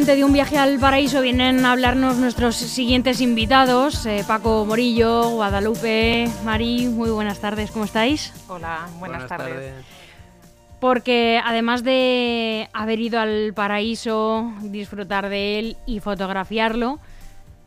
Precisamente 0.00 0.22
de 0.22 0.24
un 0.24 0.32
viaje 0.32 0.56
al 0.56 0.78
paraíso 0.78 1.20
vienen 1.20 1.62
a 1.66 1.72
hablarnos 1.72 2.16
nuestros 2.16 2.56
siguientes 2.56 3.20
invitados, 3.20 4.06
eh, 4.06 4.24
Paco 4.26 4.64
Morillo, 4.64 5.28
Guadalupe, 5.32 6.26
Mari, 6.42 6.86
muy 6.86 7.10
buenas 7.10 7.38
tardes, 7.38 7.70
¿cómo 7.70 7.84
estáis? 7.84 8.32
Hola, 8.48 8.88
buenas, 8.98 9.26
tardes. 9.26 9.74
Porque 10.80 11.38
además 11.44 11.84
de 11.84 12.70
haber 12.72 12.98
ido 12.98 13.20
al 13.20 13.52
paraíso, 13.52 14.50
disfrutar 14.62 15.28
de 15.28 15.58
él 15.58 15.76
y 15.84 16.00
fotografiarlo, 16.00 16.98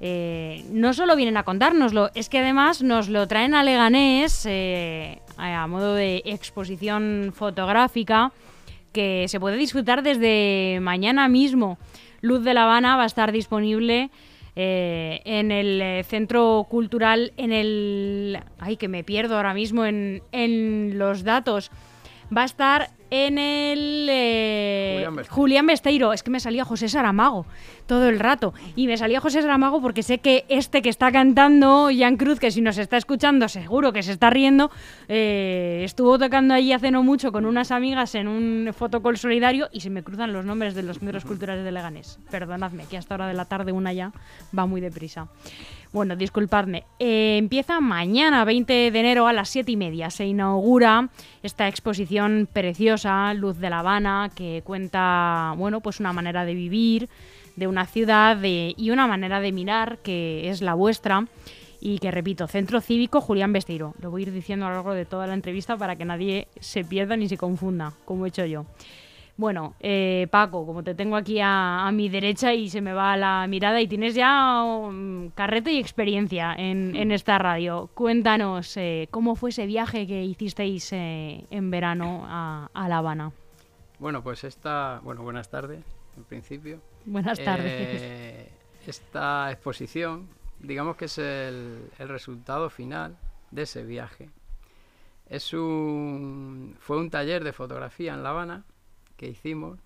eh, 0.01 0.65
no 0.71 0.95
solo 0.95 1.15
vienen 1.15 1.37
a 1.37 1.43
contárnoslo, 1.43 2.09
es 2.15 2.29
que 2.29 2.39
además 2.39 2.81
nos 2.81 3.09
lo 3.09 3.27
traen 3.27 3.53
a 3.53 3.63
Leganés 3.63 4.47
eh, 4.47 5.21
a 5.37 5.67
modo 5.67 5.93
de 5.93 6.23
exposición 6.25 7.31
fotográfica 7.35 8.31
que 8.91 9.25
se 9.27 9.39
puede 9.39 9.57
disfrutar 9.57 10.01
desde 10.01 10.79
mañana 10.81 11.27
mismo. 11.27 11.77
Luz 12.23 12.41
de 12.45 12.53
La 12.53 12.63
Habana 12.63 12.95
va 12.95 13.03
a 13.03 13.05
estar 13.05 13.33
disponible 13.33 14.09
eh, 14.55 15.21
en 15.25 15.51
el 15.51 15.81
eh, 15.81 16.03
Centro 16.05 16.65
Cultural, 16.69 17.33
en 17.35 17.51
el... 17.51 18.39
Ay, 18.59 18.77
que 18.77 18.87
me 18.87 19.03
pierdo 19.03 19.35
ahora 19.35 19.53
mismo 19.53 19.83
en, 19.83 20.23
en 20.31 20.97
los 20.97 21.25
datos. 21.25 21.69
Va 22.35 22.41
a 22.41 22.45
estar 22.45 22.89
en 23.15 23.37
el 23.37 24.07
eh, 24.09 25.05
Julián, 25.29 25.67
Besteiro. 25.67 26.13
Es 26.13 26.23
que 26.23 26.31
me 26.31 26.39
salía 26.39 26.65
José 26.65 26.89
Saramago 26.89 27.45
todo 27.85 28.09
el 28.09 28.19
rato. 28.19 28.55
Y 28.75 28.87
me 28.87 28.97
salía 28.97 29.19
José 29.19 29.41
Saramago 29.41 29.81
porque 29.81 30.01
sé 30.01 30.17
que 30.17 30.45
este 30.49 30.81
que 30.81 30.89
está 30.89 31.11
cantando, 31.11 31.89
Jan 31.95 32.17
Cruz, 32.17 32.39
que 32.39 32.49
si 32.49 32.61
nos 32.61 32.79
está 32.79 32.97
escuchando 32.97 33.47
seguro 33.49 33.93
que 33.93 34.01
se 34.01 34.13
está 34.13 34.31
riendo, 34.31 34.71
eh, 35.09 35.81
estuvo 35.83 36.17
tocando 36.17 36.55
allí 36.55 36.73
hace 36.73 36.89
no 36.89 37.03
mucho 37.03 37.31
con 37.31 37.45
unas 37.45 37.69
amigas 37.69 38.15
en 38.15 38.27
un 38.27 38.73
fotocol 38.73 39.15
solidario 39.17 39.69
y 39.71 39.81
se 39.81 39.91
me 39.91 40.03
cruzan 40.03 40.33
los 40.33 40.43
nombres 40.43 40.73
de 40.73 40.81
los 40.81 40.97
centros 40.97 41.23
culturales 41.23 41.63
de 41.63 41.71
Leganés. 41.71 42.19
Perdonadme, 42.31 42.85
que 42.85 42.97
hasta 42.97 43.13
hora 43.13 43.27
de 43.27 43.35
la 43.35 43.45
tarde 43.45 43.71
una 43.71 43.93
ya 43.93 44.11
va 44.57 44.65
muy 44.65 44.81
deprisa. 44.81 45.27
Bueno, 45.93 46.15
disculpadme. 46.15 46.85
Eh, 46.97 47.37
empieza 47.37 47.79
mañana, 47.79 48.43
20 48.45 48.89
de 48.89 48.99
enero, 48.99 49.27
a 49.27 49.33
las 49.33 49.49
7 49.49 49.71
y 49.71 49.77
media. 49.77 50.09
Se 50.09 50.25
inaugura 50.25 51.09
esta 51.43 51.67
exposición 51.67 52.49
preciosa, 52.51 53.31
Luz 53.35 53.59
de 53.59 53.69
La 53.69 53.79
Habana, 53.79 54.31
que 54.33 54.63
cuenta, 54.65 55.53
bueno, 55.55 55.81
pues 55.81 55.99
una 55.99 56.11
manera 56.11 56.45
de 56.45 56.55
vivir 56.55 57.09
de 57.55 57.67
una 57.67 57.85
ciudad 57.85 58.39
y 58.41 58.89
una 58.89 59.05
manera 59.05 59.39
de 59.39 59.51
mirar 59.51 59.99
que 59.99 60.49
es 60.49 60.63
la 60.63 60.73
vuestra. 60.73 61.27
Y 61.79 61.99
que 61.99 62.09
repito, 62.09 62.47
Centro 62.47 62.81
Cívico 62.81 63.21
Julián 63.21 63.53
Besteiro. 63.53 63.93
Lo 64.01 64.09
voy 64.09 64.23
a 64.23 64.27
ir 64.27 64.31
diciendo 64.31 64.65
a 64.65 64.69
lo 64.69 64.75
largo 64.75 64.95
de 64.95 65.05
toda 65.05 65.27
la 65.27 65.35
entrevista 65.35 65.77
para 65.77 65.95
que 65.95 66.05
nadie 66.05 66.47
se 66.59 66.83
pierda 66.83 67.17
ni 67.17 67.29
se 67.29 67.37
confunda, 67.37 67.93
como 68.05 68.25
he 68.25 68.29
hecho 68.29 68.45
yo. 68.45 68.65
Bueno, 69.35 69.73
eh, 69.79 70.27
Paco, 70.29 70.63
como 70.65 70.83
te 70.83 70.93
tengo 70.93 71.15
aquí 71.15 71.39
a, 71.41 71.89
mi 71.91 72.07
derecha 72.07 72.53
y 72.53 72.69
se 72.69 72.81
me 72.81 72.93
va 72.93 73.17
la 73.17 73.47
mirada 73.47 73.81
y 73.81 73.87
tienes 73.87 74.13
ya 74.13 74.63
um, 74.63 75.31
carrete 75.31 75.71
y 75.71 75.79
experiencia 75.79 76.53
en, 76.55 77.11
esta 77.11 77.39
radio, 77.39 77.89
cuéntanos 77.95 78.77
eh, 78.77 79.07
cómo 79.09 79.35
fue 79.35 79.49
ese 79.49 79.65
viaje 79.65 80.05
que 80.05 80.23
hicisteis 80.23 80.93
eh, 80.93 81.45
en 81.49 81.71
verano 81.71 82.23
a, 82.27 82.69
La 82.87 82.97
Habana. 82.97 83.31
Bueno, 83.97 84.21
pues 84.21 84.43
esta, 84.43 85.01
bueno, 85.03 85.23
buenas 85.23 85.49
tardes, 85.49 85.83
en 86.15 86.23
principio. 86.25 86.79
Buenas 87.05 87.39
tardes. 87.39 88.51
esta 88.85 89.51
exposición, 89.51 90.27
digamos 90.59 90.95
que 90.95 91.05
es 91.05 91.17
el, 91.17 91.89
el 91.97 92.09
resultado 92.09 92.69
final 92.69 93.17
de 93.49 93.63
ese 93.63 93.83
viaje. 93.83 94.29
Es 95.27 95.53
un, 95.53 96.75
fue 96.79 96.97
un 96.97 97.09
taller 97.09 97.43
de 97.43 97.53
fotografía 97.53 98.13
en 98.13 98.21
La 98.21 98.29
Habana 98.29 98.63
que 99.17 99.27
hicimos 99.27 99.79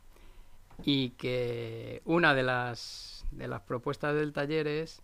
y 0.84 1.12
que 1.12 2.02
una 2.06 2.34
de 2.34 2.44
las, 2.44 3.26
de 3.32 3.48
las 3.48 3.62
propuestas 3.62 4.16
del 4.16 4.34
taller 4.34 4.68
es 4.68 5.02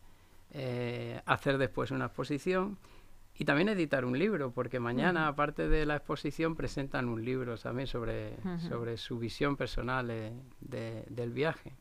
eh, 0.51 1.21
hacer 1.25 1.57
después 1.57 1.91
una 1.91 2.05
exposición 2.05 2.77
y 3.35 3.45
también 3.45 3.69
editar 3.69 4.05
un 4.05 4.17
libro, 4.17 4.51
porque 4.51 4.79
mañana, 4.79 5.27
aparte 5.27 5.67
de 5.67 5.87
la 5.87 5.95
exposición, 5.95 6.55
presentan 6.55 7.09
un 7.09 7.25
libro 7.25 7.57
también 7.57 7.87
sobre, 7.87 8.35
sobre 8.59 8.97
su 8.97 9.17
visión 9.17 9.57
personal 9.57 10.07
del 10.61 11.33
viaje. 11.33 11.73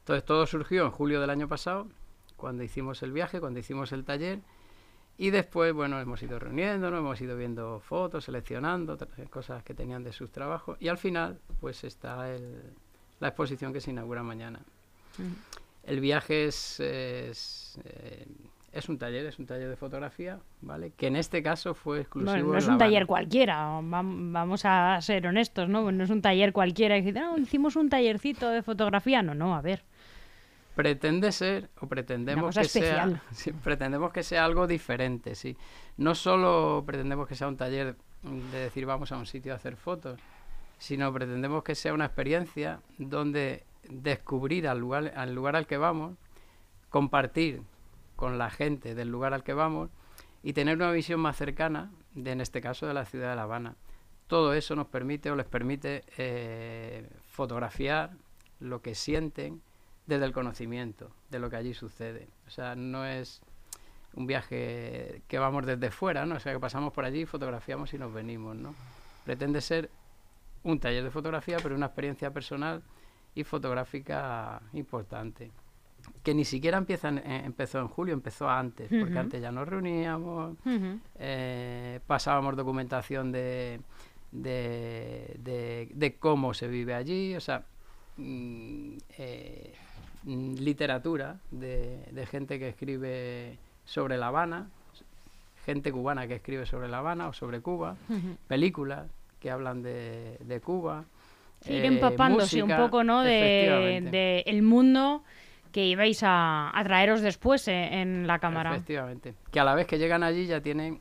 Entonces 0.00 0.24
todo 0.26 0.46
surgió 0.46 0.84
en 0.84 0.90
julio 0.90 1.20
del 1.20 1.30
año 1.30 1.48
pasado, 1.48 1.88
cuando 2.36 2.62
hicimos 2.62 3.02
el 3.02 3.12
viaje, 3.12 3.40
cuando 3.40 3.60
hicimos 3.60 3.92
el 3.92 4.04
taller, 4.04 4.40
y 5.20 5.28
después, 5.28 5.74
bueno, 5.74 6.00
hemos 6.00 6.22
ido 6.22 6.38
reuniéndonos, 6.38 6.98
hemos 6.98 7.20
ido 7.20 7.36
viendo 7.36 7.78
fotos, 7.80 8.24
seleccionando 8.24 8.96
cosas 9.28 9.62
que 9.62 9.74
tenían 9.74 10.02
de 10.02 10.14
sus 10.14 10.32
trabajos 10.32 10.78
y 10.80 10.88
al 10.88 10.96
final, 10.96 11.38
pues 11.60 11.84
está 11.84 12.34
el, 12.34 12.62
la 13.18 13.28
exposición 13.28 13.70
que 13.74 13.82
se 13.82 13.90
inaugura 13.90 14.22
mañana. 14.22 14.60
El 15.84 16.00
viaje 16.00 16.46
es, 16.46 16.80
es, 16.80 17.78
eh, 17.84 18.24
es, 18.72 18.88
un 18.88 18.96
taller, 18.96 19.26
es 19.26 19.38
un 19.38 19.44
taller 19.44 19.68
de 19.68 19.76
fotografía, 19.76 20.38
¿vale? 20.62 20.92
Que 20.96 21.08
en 21.08 21.16
este 21.16 21.42
caso 21.42 21.74
fue 21.74 22.00
exclusivo. 22.00 22.32
Bueno, 22.32 22.52
no 22.52 22.56
es 22.56 22.66
un 22.66 22.78
taller 22.78 23.06
cualquiera, 23.06 23.78
vamos 23.82 24.62
a 24.64 24.98
ser 25.02 25.26
honestos, 25.26 25.68
¿no? 25.68 25.92
No 25.92 26.02
es 26.02 26.08
un 26.08 26.22
taller 26.22 26.54
cualquiera. 26.54 26.96
Y 26.96 27.06
ah, 27.18 27.34
hicimos 27.36 27.76
un 27.76 27.90
tallercito 27.90 28.48
de 28.48 28.62
fotografía. 28.62 29.22
No, 29.22 29.34
no, 29.34 29.54
a 29.54 29.60
ver 29.60 29.84
pretende 30.80 31.30
ser 31.30 31.68
o 31.80 31.86
pretendemos 31.86 32.56
que 32.56 32.64
sea 32.64 33.22
pretendemos 33.64 34.12
que 34.12 34.22
sea 34.22 34.46
algo 34.46 34.66
diferente 34.66 35.34
sí. 35.34 35.56
No 35.98 36.14
solo 36.14 36.82
pretendemos 36.86 37.28
que 37.28 37.34
sea 37.34 37.48
un 37.48 37.58
taller 37.58 37.96
de 38.22 38.58
decir 38.58 38.86
vamos 38.86 39.12
a 39.12 39.18
un 39.18 39.26
sitio 39.26 39.52
a 39.52 39.56
hacer 39.56 39.76
fotos 39.76 40.18
sino 40.78 41.12
pretendemos 41.12 41.62
que 41.62 41.74
sea 41.74 41.92
una 41.92 42.06
experiencia 42.06 42.80
donde 42.96 43.64
descubrir 43.90 44.66
al 44.68 44.78
lugar 44.78 45.12
al 45.14 45.34
lugar 45.34 45.54
al 45.54 45.66
que 45.66 45.76
vamos 45.76 46.16
compartir 46.88 47.62
con 48.16 48.38
la 48.38 48.48
gente 48.48 48.94
del 48.94 49.08
lugar 49.08 49.34
al 49.34 49.44
que 49.44 49.52
vamos 49.52 49.90
y 50.42 50.54
tener 50.54 50.76
una 50.76 50.92
visión 50.92 51.20
más 51.20 51.36
cercana 51.36 51.90
de 52.14 52.32
en 52.32 52.40
este 52.40 52.62
caso 52.62 52.86
de 52.86 52.94
la 52.94 53.04
ciudad 53.04 53.30
de 53.30 53.36
La 53.36 53.42
Habana. 53.42 53.76
Todo 54.26 54.54
eso 54.54 54.74
nos 54.76 54.86
permite 54.86 55.30
o 55.30 55.36
les 55.36 55.46
permite 55.46 56.04
eh, 56.16 57.06
fotografiar 57.26 58.12
lo 58.60 58.80
que 58.80 58.94
sienten 58.94 59.60
desde 60.10 60.24
el 60.26 60.32
conocimiento 60.32 61.10
de 61.30 61.38
lo 61.38 61.48
que 61.48 61.56
allí 61.56 61.72
sucede. 61.72 62.28
O 62.46 62.50
sea, 62.50 62.74
no 62.74 63.06
es 63.06 63.40
un 64.14 64.26
viaje 64.26 65.22
que 65.28 65.38
vamos 65.38 65.64
desde 65.64 65.90
fuera, 65.92 66.26
¿no? 66.26 66.34
O 66.34 66.40
sea, 66.40 66.52
que 66.52 66.58
pasamos 66.58 66.92
por 66.92 67.04
allí, 67.04 67.26
fotografiamos 67.26 67.94
y 67.94 67.98
nos 67.98 68.12
venimos, 68.12 68.56
¿no? 68.56 68.74
Pretende 69.24 69.60
ser 69.60 69.88
un 70.64 70.80
taller 70.80 71.04
de 71.04 71.10
fotografía, 71.10 71.58
pero 71.62 71.76
una 71.76 71.86
experiencia 71.86 72.32
personal 72.32 72.82
y 73.36 73.44
fotográfica 73.44 74.60
importante. 74.72 75.52
Que 76.24 76.34
ni 76.34 76.44
siquiera 76.44 76.76
empieza 76.76 77.10
eh, 77.10 77.42
empezó 77.44 77.78
en 77.78 77.86
julio, 77.86 78.14
empezó 78.14 78.50
antes, 78.50 78.88
porque 78.88 79.16
antes 79.16 79.40
ya 79.40 79.52
nos 79.52 79.68
reuníamos, 79.68 80.56
eh, 81.18 82.00
pasábamos 82.04 82.56
documentación 82.56 83.30
de, 83.30 83.80
de, 84.32 85.88
de, 85.94 86.16
cómo 86.18 86.52
se 86.52 86.66
vive 86.66 86.94
allí, 86.94 87.36
o 87.36 87.40
sea, 87.40 87.64
mm, 88.16 88.96
eh, 89.18 89.74
literatura 90.24 91.36
de, 91.50 92.26
gente 92.30 92.58
que 92.58 92.68
escribe 92.68 93.58
sobre 93.84 94.18
La 94.18 94.28
Habana, 94.28 94.68
gente 95.64 95.92
cubana 95.92 96.26
que 96.26 96.36
escribe 96.36 96.66
sobre 96.66 96.88
La 96.88 96.98
Habana 96.98 97.28
o 97.28 97.32
sobre 97.32 97.60
Cuba, 97.60 97.96
películas 98.48 99.10
que 99.40 99.50
hablan 99.50 99.82
de, 99.82 100.60
Cuba. 100.64 101.04
ir 101.66 101.84
empapándose 101.84 102.58
eh, 102.58 102.62
un 102.62 102.76
poco, 102.76 103.04
¿no? 103.04 103.22
De, 103.22 104.42
el 104.46 104.62
mundo 104.62 105.22
que 105.72 105.86
ibais 105.86 106.20
a, 106.22 106.72
traeros 106.84 107.20
después 107.20 107.66
eh, 107.68 108.00
en 108.00 108.26
la 108.26 108.38
cámara. 108.38 108.72
Efectivamente. 108.72 109.34
Que 109.50 109.60
a 109.60 109.64
la 109.64 109.74
vez 109.74 109.86
que 109.86 109.98
llegan 109.98 110.22
allí 110.22 110.46
ya 110.46 110.60
tienen 110.60 111.00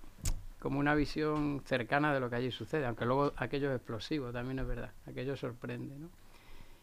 como 0.60 0.80
una 0.80 0.94
visión 0.94 1.62
cercana 1.66 2.14
de 2.14 2.20
lo 2.20 2.30
que 2.30 2.36
allí 2.36 2.52
sucede, 2.52 2.86
aunque 2.86 3.06
luego 3.06 3.34
aquello 3.38 3.70
es 3.70 3.78
explosivo, 3.78 4.32
también 4.32 4.60
es 4.60 4.68
verdad, 4.68 4.92
aquello 5.08 5.36
sorprende, 5.36 5.98
¿no? 5.98 6.10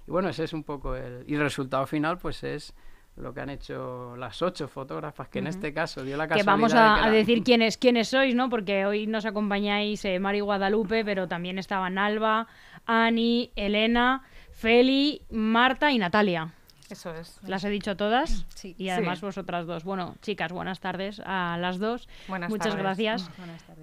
Y 0.06 0.10
bueno, 0.10 0.28
ese 0.28 0.44
es 0.44 0.52
un 0.52 0.62
poco 0.62 0.94
el... 0.94 1.24
Y 1.26 1.34
el 1.34 1.40
resultado 1.40 1.86
final, 1.86 2.18
pues 2.18 2.42
es 2.44 2.74
lo 3.16 3.32
que 3.32 3.40
han 3.40 3.50
hecho 3.50 4.14
las 4.16 4.42
ocho 4.42 4.68
fotógrafas, 4.68 5.28
que 5.28 5.38
en 5.38 5.46
este 5.46 5.72
caso 5.72 6.04
dio 6.04 6.16
la 6.16 6.28
casualidad. 6.28 6.44
Que 6.44 6.46
vamos 6.46 6.74
a, 6.74 7.10
decir 7.10 7.42
quiénes, 7.42 7.78
quiénes 7.78 8.08
sois, 8.08 8.34
¿no? 8.34 8.50
Porque 8.50 8.84
hoy 8.84 9.06
nos 9.06 9.24
acompañáis 9.24 10.04
eh, 10.04 10.18
Mari 10.18 10.40
Guadalupe, 10.40 11.04
pero 11.04 11.26
también 11.26 11.58
estaban 11.58 11.96
Alba, 11.98 12.46
Ani, 12.84 13.50
Elena, 13.56 14.22
Feli, 14.50 15.22
Marta 15.30 15.90
y 15.90 15.98
Natalia. 15.98 16.52
Eso 16.90 17.12
es. 17.14 17.40
¿Las 17.42 17.64
he 17.64 17.70
dicho 17.70 17.96
todas? 17.96 18.46
Sí. 18.54 18.74
Y 18.78 18.90
además 18.90 19.20
vosotras 19.20 19.66
dos. 19.66 19.82
Bueno, 19.84 20.16
chicas, 20.22 20.52
buenas 20.52 20.78
tardes 20.80 21.20
a 21.24 21.58
las 21.58 21.78
dos. 21.78 22.08
Buenas 22.28 22.48
Muchas 22.48 22.76
gracias 22.76 23.28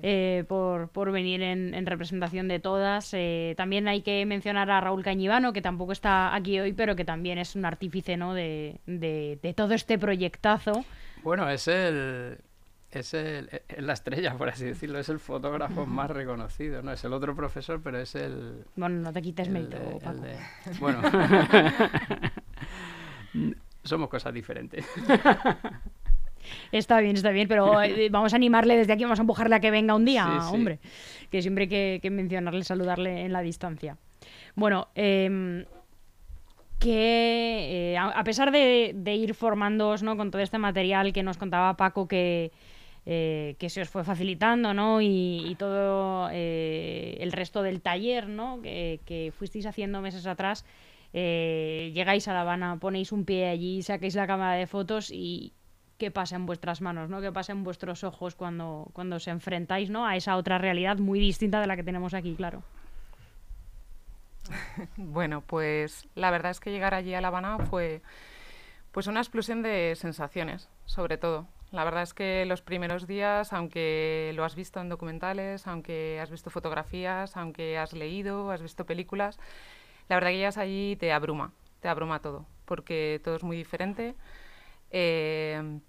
eh, 0.02 0.46
por, 0.48 0.90
por, 0.90 1.12
venir 1.12 1.42
en, 1.42 1.86
representación 1.86 2.48
de 2.48 2.60
todas. 2.60 3.14
Eh, 3.14 3.56
también 3.58 3.88
hay 3.88 4.02
que 4.02 4.26
mencionar 4.26 4.72
a 4.72 4.80
Raúl 4.80 5.04
Cañivano, 5.04 5.52
que 5.52 5.62
tampoco 5.62 5.92
está 5.92 6.34
aquí 6.34 6.60
hoy, 6.60 6.74
pero 6.74 6.96
que 6.96 7.04
también 7.04 7.38
es 7.38 7.56
un 7.56 7.66
artífice 7.66 8.16
¿no? 8.16 8.34
de, 8.34 8.80
de, 8.86 9.54
todo 9.56 9.74
este 9.74 9.98
proyectazo. 9.98 10.86
Bueno, 11.24 11.50
es 11.50 11.68
el, 11.68 12.38
es, 12.92 13.14
el, 13.14 13.50
la 13.78 13.94
estrella, 13.94 14.36
por 14.38 14.50
así 14.50 14.66
decirlo, 14.66 15.00
es 15.00 15.10
el 15.10 15.20
fotógrafo 15.20 15.86
más 15.86 16.10
reconocido, 16.10 16.82
¿no? 16.82 16.94
Es 16.94 17.04
el 17.04 17.14
otro 17.14 17.36
profesor, 17.36 17.82
pero 17.84 18.00
es 18.00 18.16
el... 18.16 18.66
Bueno, 18.76 19.02
no 19.02 19.12
te 19.12 19.22
quites 19.22 19.50
mérito, 19.50 19.78
Bueno, 20.80 21.02
Somos 23.84 24.10
cosas 24.10 24.34
diferentes. 24.34 24.86
Está 26.72 27.00
bien, 27.00 27.16
está 27.16 27.32
bien, 27.32 27.48
pero 27.48 27.82
eh, 27.82 28.10
vamos 28.10 28.34
a 28.34 28.36
animarle 28.36 28.78
desde 28.78 28.94
aquí, 28.94 29.04
vamos 29.04 29.20
a 29.20 29.24
empujarle 29.24 29.56
a 29.56 29.60
que 29.60 29.72
venga 29.72 29.96
un 29.96 30.06
día, 30.06 30.50
hombre. 30.50 30.80
Que 31.30 31.42
siempre 31.42 31.64
hay 31.64 32.00
que, 32.00 32.10
mencionarle, 32.10 32.64
saludarle 32.64 33.26
en 33.26 33.34
la 33.34 33.42
distancia. 33.42 33.98
Bueno, 34.56 34.90
em, 34.96 35.66
que 36.80 37.94
eh, 37.94 37.98
a, 37.98 38.24
pesar 38.24 38.52
de, 38.52 39.16
ir 39.16 39.34
formándoos 39.34 40.04
¿no? 40.04 40.18
con 40.18 40.32
todo 40.32 40.42
este 40.42 40.58
material 40.58 41.14
que 41.14 41.24
nos 41.24 41.38
contaba 41.38 41.78
Paco 41.78 42.08
que, 42.08 42.52
eh, 43.06 43.56
que 43.58 43.70
se 43.70 43.82
os 43.82 43.90
fue 43.90 44.04
facilitando, 44.04 44.74
¿no? 44.74 45.02
Y, 45.02 45.56
todo 45.58 46.30
el 46.30 47.32
resto 47.32 47.62
del 47.64 47.82
taller, 47.82 48.28
¿no? 48.28 48.62
Que, 48.62 49.00
que, 49.06 49.32
fuisteis 49.32 49.66
haciendo 49.66 50.02
meses 50.02 50.28
atrás, 50.28 50.66
llegáis 51.14 52.28
a 52.28 52.34
La 52.34 52.42
Habana, 52.42 52.78
ponéis 52.80 53.12
un 53.12 53.24
pie 53.26 53.48
allí, 53.48 53.82
sacáis 53.84 54.16
la 54.16 54.28
cámara 54.28 54.56
de 54.56 54.68
fotos 54.68 55.12
y, 55.12 55.54
qué 55.98 56.12
pasa 56.12 56.36
en 56.36 56.46
vuestras 56.46 56.82
manos, 56.82 57.10
¿no? 57.10 57.22
qué 57.22 57.32
pasa 57.32 57.54
en 57.54 57.64
vuestros 57.64 58.04
ojos 58.04 58.36
cuando, 58.36 58.90
cuando 58.94 59.16
os 59.18 59.28
enfrentáis 59.28 59.90
¿no? 59.90 60.06
a 60.06 60.16
esa 60.16 60.36
otra 60.36 60.58
realidad 60.58 60.98
muy 60.98 61.20
distinta 61.20 61.62
de 61.62 61.68
la 61.68 61.76
que 61.76 61.84
tenemos 61.84 62.14
aquí, 62.14 62.36
claro. 62.36 62.62
Bueno, 64.98 65.42
pues 65.42 66.08
la 66.16 66.30
verdad 66.30 66.52
es 66.52 66.60
que 66.60 66.72
llegar 66.72 66.94
allí 66.94 67.14
a 67.14 67.22
La 67.22 67.30
Habana 67.30 67.58
fue 67.60 68.02
pues 68.92 69.08
una 69.08 69.22
explosión 69.22 69.62
de 69.64 69.94
sensaciones, 69.96 70.70
sobre 70.86 71.18
todo. 71.18 71.48
La 71.72 71.86
verdad 71.86 72.04
es 72.04 72.14
que 72.14 72.46
los 72.46 72.62
primeros 72.62 73.08
días, 73.08 73.54
aunque 73.54 74.32
lo 74.36 74.44
has 74.44 74.56
visto 74.56 74.82
en 74.82 74.90
documentales, 74.90 75.66
aunque 75.68 76.20
has 76.22 76.30
visto 76.30 76.50
fotografías, 76.50 77.36
aunque 77.38 77.78
has 77.78 77.94
leído, 77.94 78.52
has 78.52 78.62
visto 78.62 78.86
películas, 78.86 79.40
la 80.10 80.16
verdad 80.16 80.30
que 80.30 80.38
llegas 80.38 80.58
allí 80.58 80.96
te 80.96 81.12
abruma, 81.12 81.52
te 81.80 81.88
abruma 81.88 82.22
todo, 82.22 82.46
porque 82.66 83.22
todo 83.24 83.36
es 83.36 83.44
muy 83.44 83.58
diferente. 83.58 84.16
Eh, 84.92 85.80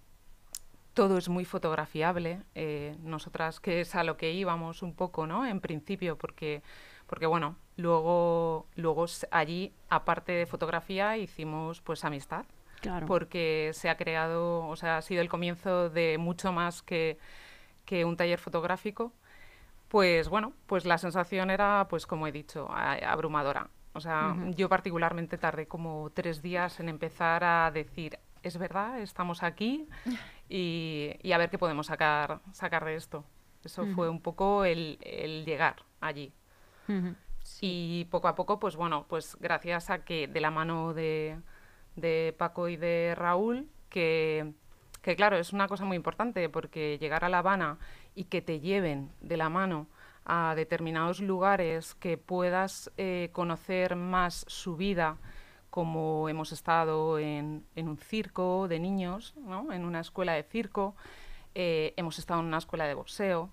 todo 0.95 1.19
es 1.19 1.29
muy 1.29 1.45
fotografiable. 1.45 2.41
Eh, 2.55 2.97
nosotras, 3.03 3.61
que 3.61 3.81
es 3.83 3.95
a 3.95 4.05
lo 4.05 4.17
que 4.17 4.33
íbamos 4.33 4.83
un 4.83 4.95
poco, 4.95 5.27
¿no? 5.27 5.45
En 5.45 5.61
principio, 5.61 6.17
porque, 6.17 6.63
porque 7.07 7.27
bueno, 7.27 7.57
luego, 7.77 8.67
luego 8.77 9.05
allí, 9.31 9.73
aparte 9.91 10.33
de 10.33 10.47
fotografía, 10.47 11.19
hicimos 11.19 11.81
pues 11.83 12.05
amistad. 12.05 12.47
Claro. 12.81 13.07
Porque 13.07 13.71
se 13.73 13.89
ha 13.89 13.97
creado, 13.97 14.67
o 14.67 14.77
sea, 14.77 14.99
ha 14.99 15.03
sido 15.03 15.23
el 15.23 15.29
comienzo 15.29 15.91
de 15.91 16.19
mucho 16.19 16.53
más 16.53 16.83
que, 16.83 17.19
que 17.85 18.05
un 18.05 18.17
taller 18.17 18.39
fotográfico. 18.39 19.13
Pues 19.89 20.29
bueno, 20.29 20.53
pues 20.67 20.85
la 20.85 20.99
sensación 20.99 21.51
era, 21.51 21.87
pues 21.89 22.07
como 22.07 22.27
he 22.27 22.33
dicho, 22.33 22.69
abrumadora. 22.71 23.69
O 23.94 24.00
sea, 24.00 24.37
yo 24.56 24.69
particularmente 24.69 25.38
tardé 25.38 25.69
como 25.69 26.11
tres 26.12 26.43
días 26.43 26.81
en 26.81 26.88
empezar 26.88 27.44
a 27.44 27.70
decir, 27.70 28.19
es 28.43 28.58
verdad, 28.58 29.00
estamos 29.00 29.44
aquí 29.44 29.88
y, 30.49 31.32
a 31.32 31.38
ver 31.38 31.49
qué 31.49 31.58
podemos 31.58 31.87
sacar, 31.87 32.41
sacar 32.52 32.85
de 32.85 32.96
esto. 32.96 33.25
Eso 33.64 33.87
fue 33.94 34.08
un 34.08 34.20
poco 34.20 34.64
el, 34.64 34.99
llegar 35.46 35.76
allí. 36.00 36.32
Y 37.61 38.06
poco 38.11 38.29
a 38.29 38.35
poco, 38.35 38.58
pues 38.58 38.76
bueno, 38.76 39.06
pues 39.08 39.37
gracias 39.41 39.91
a 39.91 40.05
que 40.05 40.26
de 40.26 40.41
la 40.41 40.50
mano 40.50 40.93
de, 40.93 41.41
Paco 42.37 42.69
y 42.69 42.76
de 42.76 43.14
Raúl, 43.17 43.69
que, 43.88 44.55
claro, 45.17 45.37
es 45.37 45.52
una 45.52 45.69
cosa 45.69 45.85
muy 45.85 45.96
importante 45.96 46.49
porque 46.49 46.99
llegar 46.99 47.25
a 47.25 47.29
La 47.29 47.38
Habana 47.38 47.79
y 48.17 48.25
que 48.25 48.43
te 48.43 48.58
lleven 48.58 49.12
de 49.20 49.37
la 49.37 49.49
mano 49.49 49.87
a 50.25 50.55
determinados 50.55 51.21
lugares 51.21 51.94
que 51.94 52.17
puedas 52.19 52.91
eh, 52.97 53.31
conocer 53.32 53.97
más 53.97 54.44
su 54.49 54.76
vida 54.76 55.19
como 55.71 56.29
hemos 56.29 56.53
estado 56.53 57.19
en, 57.19 57.67
un 57.75 57.99
circo 57.99 58.69
de 58.69 58.79
niños, 58.79 59.35
en 59.73 59.85
una 59.85 59.99
escuela 59.99 60.35
de 60.35 60.44
circo, 60.44 60.94
eh, 61.56 61.94
hemos 61.97 62.21
estado 62.21 62.38
en 62.38 62.47
una 62.47 62.59
escuela 62.59 62.87
de 62.87 62.94
boxeo, 62.94 63.50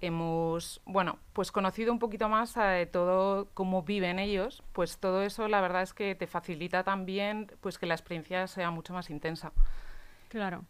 hemos, 0.00 0.80
bueno, 0.84 1.18
pues 1.32 1.50
conocido 1.50 1.92
un 1.92 1.98
poquito 1.98 2.28
más 2.28 2.54
de 2.54 2.86
todo 2.86 3.48
cómo 3.52 3.82
viven 3.82 4.20
ellos, 4.20 4.62
pues 4.72 4.98
todo 4.98 5.22
eso 5.22 5.48
la 5.48 5.60
verdad 5.60 5.82
es 5.82 5.92
que 5.92 6.14
te 6.14 6.26
facilita 6.26 6.84
también 6.84 7.50
pues 7.60 7.78
que 7.78 7.86
la 7.86 7.94
experiencia 7.94 8.46
sea 8.46 8.70
mucho 8.70 8.92
más 8.94 9.10
intensa. 9.10 9.52
Claro. 10.28 10.64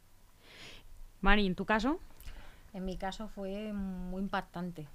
Mari, 1.20 1.46
¿en 1.46 1.54
tu 1.54 1.66
caso? 1.66 2.00
En 2.72 2.84
mi 2.84 2.96
caso 2.96 3.28
fue 3.28 3.72
muy 3.72 4.22
impactante, 4.22 4.88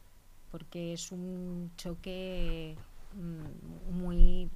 porque 0.55 0.93
es 0.93 1.11
un 1.11 1.69
choque 1.75 2.77
mm, 3.13 3.91
muy 3.91 4.49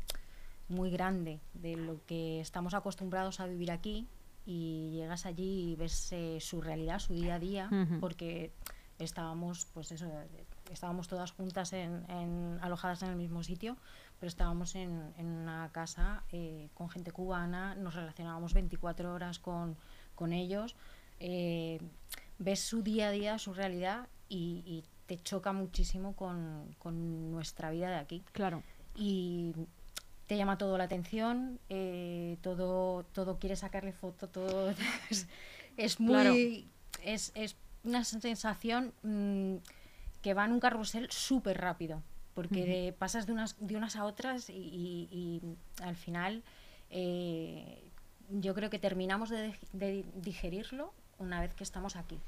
muy 0.69 0.91
grande 0.91 1.41
de 1.53 1.75
lo 1.75 2.05
que 2.05 2.39
estamos 2.39 2.73
acostumbrados 2.73 3.41
a 3.41 3.47
vivir 3.47 3.69
aquí 3.69 4.07
y 4.45 4.91
llegas 4.91 5.25
allí 5.25 5.71
y 5.71 5.75
ves 5.75 6.13
eh, 6.13 6.37
su 6.39 6.61
realidad, 6.61 6.99
su 6.99 7.13
día 7.13 7.35
a 7.35 7.39
día, 7.39 7.69
porque 7.99 8.53
estábamos, 8.97 9.65
pues 9.73 9.91
eso, 9.91 10.09
estábamos 10.71 11.09
todas 11.09 11.31
juntas 11.33 11.73
en, 11.73 12.05
alojadas 12.61 13.03
en 13.03 13.09
el 13.09 13.17
mismo 13.17 13.43
sitio, 13.43 13.75
pero 14.21 14.29
estábamos 14.29 14.75
en, 14.75 15.11
una 15.17 15.69
casa 15.73 16.23
eh, 16.31 16.69
con 16.75 16.89
gente 16.89 17.11
cubana, 17.11 17.75
nos 17.75 17.93
relacionábamos 17.93 18.53
24 18.53 19.13
horas 19.13 19.37
con, 19.37 19.75
con 20.15 20.31
ellos, 20.31 20.77
eh, 21.19 21.81
ves 22.37 22.61
su 22.61 22.83
día 22.83 23.09
a 23.09 23.11
día, 23.11 23.37
su 23.37 23.53
realidad 23.53 24.07
y, 24.29 24.63
y 24.65 24.85
te 25.09 25.17
choca 25.23 25.53
muchísimo 25.53 26.15
con, 26.15 26.75
con, 26.77 27.31
nuestra 27.31 27.71
vida 27.71 27.89
de 27.89 27.95
aquí. 27.95 28.23
Claro. 28.31 28.61
Y 28.93 29.55
te 30.27 30.37
llama 30.37 30.59
todo 30.59 30.77
la 30.77 30.83
atención, 30.83 31.59
eh, 31.67 32.37
todo, 32.41 33.05
todo 33.05 33.39
quiere 33.39 33.55
sacarle 33.55 33.91
foto, 33.91 34.29
todo 34.29 34.71
es, 35.77 35.99
muy... 35.99 36.69
Es, 37.03 37.33
una 37.83 38.03
sensación 38.03 38.93
mm, 39.01 39.55
que 40.21 40.35
va 40.35 40.45
en 40.45 40.51
un 40.51 40.59
carrusel 40.59 41.09
súper 41.09 41.59
rápido, 41.59 42.03
porque 42.35 42.93
pasas 42.99 43.25
de 43.25 43.31
unas, 43.31 43.55
de 43.59 43.77
unas 43.77 43.95
a 43.95 44.05
otras 44.05 44.51
y, 44.51 45.41
al 45.81 45.95
final 45.95 46.43
eh, 46.91 47.81
yo 48.29 48.53
creo 48.53 48.69
que 48.69 48.77
terminamos 48.77 49.31
de, 49.31 50.05
digerirlo 50.13 50.93
una 51.17 51.41
vez 51.41 51.55
que 51.55 51.63
estamos 51.63 51.95
aquí. 51.95 52.19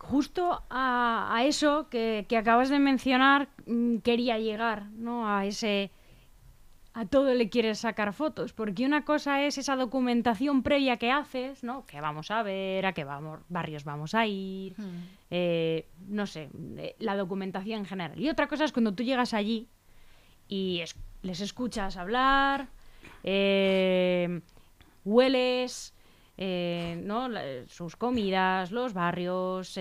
Justo 0.00 0.64
a, 0.70 1.42
eso 1.44 1.88
que, 1.90 2.24
que, 2.28 2.36
acabas 2.36 2.70
de 2.70 2.78
mencionar 2.78 3.48
mm, 3.66 3.98
quería 3.98 4.38
llegar, 4.38 4.86
¿no? 4.92 5.28
A 5.28 5.44
ese 5.46 5.92
a 6.92 7.06
todo 7.06 7.34
le 7.34 7.48
quieres 7.48 7.78
sacar 7.78 8.12
fotos, 8.12 8.52
porque 8.52 8.84
una 8.84 9.04
cosa 9.04 9.44
es 9.44 9.58
esa 9.58 9.76
documentación 9.76 10.62
previa 10.62 10.96
que 10.96 11.12
haces, 11.12 11.62
¿no? 11.62 11.86
Que 11.86 12.00
vamos 12.00 12.30
a 12.30 12.42
ver, 12.42 12.84
a 12.84 12.92
qué 12.92 13.04
vamos, 13.04 13.40
barrios 13.48 13.84
vamos 13.84 14.14
a 14.14 14.26
ir, 14.26 14.74
hmm. 14.76 15.02
eh, 15.30 15.86
no 16.08 16.26
sé, 16.26 16.50
eh, 16.78 16.96
la 16.98 17.16
documentación 17.16 17.80
en 17.80 17.86
general. 17.86 18.18
Y 18.18 18.28
otra 18.28 18.48
cosa 18.48 18.64
es 18.64 18.72
cuando 18.72 18.92
tú 18.92 19.04
llegas 19.04 19.34
allí 19.34 19.68
y 20.48 20.82
les 21.22 21.40
escuchas 21.40 21.96
hablar, 21.96 22.68
eh, 23.22 24.40
hueles, 25.04 25.94
¿no? 26.40 27.28
sus 27.66 27.96
comidas, 27.96 28.72
los 28.72 28.94
barrios, 28.94 29.78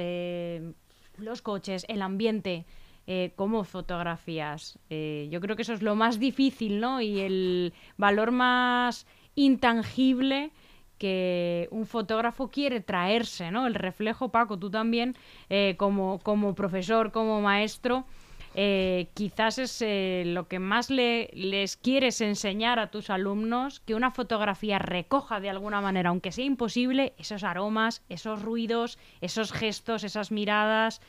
los 1.17 1.41
coches, 1.41 1.85
el 1.87 2.01
ambiente 2.01 2.65
eh, 3.11 3.33
cómo 3.35 3.63
fotografías. 3.63 4.77
Eh, 4.91 5.27
yo 5.31 5.41
creo 5.41 5.55
que 5.55 5.63
eso 5.63 5.73
es 5.73 5.81
lo 5.81 5.95
más 5.95 6.19
difícil, 6.19 6.79
¿no? 6.79 7.01
Y 7.01 7.19
el 7.21 7.73
valor 7.97 8.29
más 8.29 9.07
intangible 9.33 10.51
que 10.99 11.67
un 11.71 11.87
fotógrafo 11.87 12.51
quiere 12.51 12.81
traerse, 12.81 13.49
¿no? 13.49 13.65
El 13.65 13.73
reflejo, 13.73 14.29
Paco, 14.29 14.59
tú 14.59 14.69
también, 14.69 15.15
eh, 15.49 15.73
como, 15.79 16.19
como 16.19 16.53
profesor, 16.53 17.11
como 17.11 17.41
maestro, 17.41 18.05
quizás 18.53 19.59
es 19.59 19.83
lo 20.27 20.47
que 20.47 20.59
más 20.59 20.89
le, 20.89 21.29
les 21.33 21.77
quieres 21.77 22.21
enseñar 22.21 22.79
a 22.79 22.91
tus 22.91 23.09
alumnos, 23.09 23.79
que 23.79 23.95
una 23.95 24.11
fotografía 24.11 24.79
recoja 24.79 25.39
de 25.39 25.49
alguna 25.49 25.81
manera, 25.81 26.09
aunque 26.09 26.31
sea 26.31 26.45
imposible, 26.45 27.13
esos 27.17 27.43
aromas, 27.43 28.03
esos 28.09 28.41
ruidos, 28.41 28.97
esos 29.21 29.51
gestos, 29.51 30.03
esas 30.03 30.31
miradas. 30.31 31.01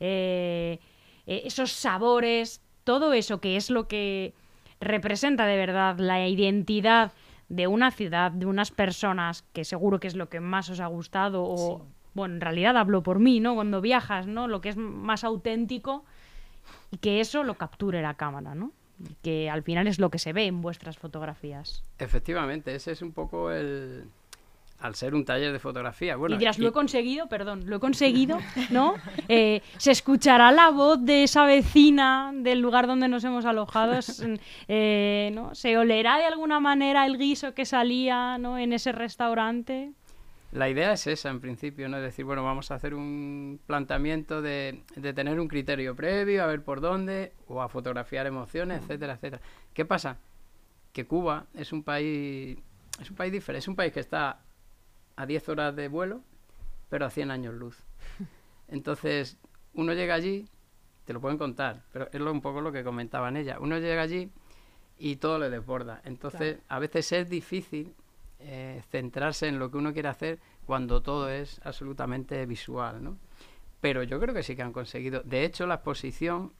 Eh, 0.00 0.78
esos 1.26 1.72
sabores, 1.72 2.62
todo 2.84 3.12
eso 3.12 3.40
que 3.40 3.56
es 3.56 3.70
lo 3.70 3.88
que 3.88 4.34
representa 4.80 5.46
de 5.46 5.56
verdad 5.56 5.98
la 5.98 6.26
identidad 6.28 7.12
de 7.48 7.66
una 7.66 7.90
ciudad, 7.90 8.30
de 8.30 8.46
unas 8.46 8.70
personas, 8.70 9.42
que 9.52 9.64
seguro 9.64 10.00
que 10.00 10.06
es 10.06 10.16
lo 10.16 10.28
que 10.28 10.40
más 10.40 10.70
os 10.70 10.80
ha 10.80 10.86
gustado, 10.86 11.44
o 11.44 11.84
bueno, 12.14 12.34
en 12.34 12.40
realidad 12.40 12.76
hablo 12.76 13.02
por 13.02 13.18
mí, 13.18 13.40
¿no? 13.40 13.54
Cuando 13.54 13.80
viajas, 13.80 14.26
¿no? 14.26 14.48
Lo 14.48 14.60
que 14.60 14.70
es 14.70 14.76
más 14.76 15.24
auténtico 15.24 16.04
y 16.90 16.98
que 16.98 17.20
eso 17.20 17.44
lo 17.44 17.54
capture 17.54 18.02
la 18.02 18.14
cámara, 18.14 18.54
¿no? 18.54 18.72
Que 19.22 19.50
al 19.50 19.62
final 19.62 19.86
es 19.86 19.98
lo 19.98 20.10
que 20.10 20.18
se 20.18 20.32
ve 20.32 20.46
en 20.46 20.62
vuestras 20.62 20.96
fotografías. 20.96 21.82
Efectivamente, 21.98 22.74
ese 22.74 22.92
es 22.92 23.02
un 23.02 23.12
poco 23.12 23.50
el, 23.50 24.04
al 24.80 24.94
ser 24.94 25.14
un 25.14 25.24
taller 25.24 25.52
de 25.52 25.58
fotografía. 25.58 26.16
Bueno, 26.16 26.36
y 26.36 26.38
dirás, 26.38 26.58
lo 26.58 26.68
he 26.68 26.72
conseguido, 26.72 27.28
perdón, 27.28 27.64
lo 27.66 27.76
he 27.76 27.80
conseguido, 27.80 28.38
¿no? 28.70 28.94
Eh, 29.28 29.62
se 29.78 29.90
escuchará 29.90 30.52
la 30.52 30.70
voz 30.70 31.04
de 31.04 31.24
esa 31.24 31.44
vecina 31.46 32.30
del 32.34 32.60
lugar 32.60 32.86
donde 32.86 33.08
nos 33.08 33.24
hemos 33.24 33.44
alojado, 33.44 33.98
eh, 34.68 35.30
¿no? 35.34 35.54
Se 35.54 35.76
olerá 35.76 36.18
de 36.18 36.24
alguna 36.24 36.60
manera 36.60 37.06
el 37.06 37.18
guiso 37.18 37.54
que 37.54 37.64
salía, 37.64 38.38
¿no? 38.38 38.58
En 38.58 38.72
ese 38.72 38.92
restaurante. 38.92 39.92
La 40.52 40.68
idea 40.68 40.92
es 40.92 41.06
esa, 41.06 41.28
en 41.30 41.40
principio, 41.40 41.88
¿no? 41.88 41.96
Es 41.96 42.02
decir, 42.02 42.24
bueno, 42.24 42.44
vamos 42.44 42.70
a 42.70 42.76
hacer 42.76 42.94
un 42.94 43.60
planteamiento 43.66 44.40
de, 44.40 44.82
de 44.94 45.12
tener 45.12 45.38
un 45.40 45.48
criterio 45.48 45.94
previo, 45.96 46.42
a 46.42 46.46
ver 46.46 46.62
por 46.62 46.80
dónde, 46.80 47.32
o 47.48 47.60
a 47.60 47.68
fotografiar 47.68 48.26
emociones, 48.26 48.82
etcétera, 48.82 49.14
etcétera. 49.14 49.42
¿Qué 49.74 49.84
pasa? 49.84 50.18
Que 50.92 51.04
Cuba 51.04 51.46
es 51.54 51.72
un 51.72 51.82
país, 51.82 52.58
es 53.00 53.10
un 53.10 53.16
país 53.16 53.32
diferente, 53.32 53.58
es 53.58 53.68
un 53.68 53.76
país 53.76 53.92
que 53.92 54.00
está 54.00 54.40
a 55.16 55.26
10 55.26 55.48
horas 55.48 55.74
de 55.74 55.88
vuelo, 55.88 56.22
pero 56.88 57.06
a 57.06 57.10
100 57.10 57.30
años 57.30 57.54
luz. 57.54 57.84
Entonces, 58.68 59.36
uno 59.74 59.92
llega 59.94 60.14
allí, 60.14 60.48
te 61.04 61.12
lo 61.12 61.20
pueden 61.20 61.38
contar, 61.38 61.82
pero 61.92 62.08
es 62.12 62.20
lo, 62.20 62.30
un 62.32 62.40
poco 62.40 62.60
lo 62.60 62.72
que 62.72 62.84
comentaban 62.84 63.36
ella. 63.36 63.58
Uno 63.60 63.78
llega 63.78 64.02
allí 64.02 64.30
y 64.98 65.16
todo 65.16 65.38
le 65.38 65.50
desborda. 65.50 66.00
Entonces, 66.04 66.58
a 66.68 66.78
veces 66.78 67.10
es 67.12 67.28
difícil 67.28 67.94
eh, 68.40 68.82
centrarse 68.90 69.48
en 69.48 69.58
lo 69.58 69.70
que 69.70 69.78
uno 69.78 69.92
quiere 69.92 70.08
hacer 70.08 70.38
cuando 70.66 71.02
todo 71.02 71.28
es 71.28 71.60
absolutamente 71.64 72.44
visual, 72.46 73.02
¿no? 73.02 73.16
Pero 73.80 74.02
yo 74.02 74.18
creo 74.20 74.34
que 74.34 74.42
sí 74.42 74.56
que 74.56 74.62
han 74.62 74.72
conseguido. 74.72 75.22
De 75.24 75.44
hecho, 75.44 75.66
la 75.66 75.76
exposición, 75.76 76.52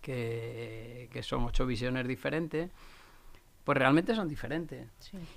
que, 0.00 1.08
que 1.12 1.22
son 1.22 1.44
ocho 1.44 1.66
visiones 1.66 2.06
diferentes, 2.08 2.70
pues 3.64 3.78
realmente 3.78 4.14
son 4.14 4.28
diferentes. 4.28 4.88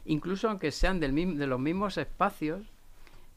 Incluso 0.06 0.50
aunque 0.50 0.72
sean 0.72 1.00
del 1.00 1.38
de 1.38 1.48
los 1.48 1.60
mismos 1.60 1.98
espacios, 1.98 2.72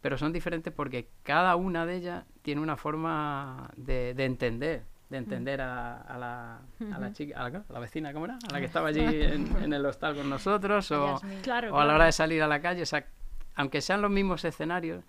pero 0.00 0.16
son 0.16 0.32
diferentes 0.32 0.72
porque 0.72 1.08
cada 1.22 1.56
una 1.56 1.84
de 1.84 1.96
ellas 1.96 2.24
tiene 2.42 2.60
una 2.60 2.76
forma 2.76 3.70
de, 3.76 4.14
de 4.14 4.24
entender 4.24 4.84
de 5.08 5.18
entender 5.18 5.60
a, 5.60 6.00
a, 6.02 6.18
la, 6.18 6.60
a 6.92 6.98
la 6.98 7.12
chica, 7.12 7.44
a 7.44 7.50
la, 7.50 7.78
vecina, 7.78 8.12
¿cómo 8.12 8.24
era? 8.24 8.38
A 8.48 8.52
la 8.52 8.58
que 8.58 8.66
estaba 8.66 8.88
allí 8.88 9.00
en, 9.22 9.72
el 9.72 9.86
hostal 9.86 10.16
con 10.16 10.28
nosotros, 10.28 10.90
o, 10.90 11.14
o 11.14 11.78
a 11.78 11.84
la 11.84 11.94
hora 11.94 12.06
de 12.06 12.12
salir 12.12 12.42
a 12.42 12.48
la 12.48 12.60
calle. 12.60 12.82
O 12.82 12.86
sea, 12.86 13.06
aunque 13.54 13.80
sean 13.80 14.02
los 14.02 14.10
mismos 14.10 14.44
escenarios, 14.44 15.04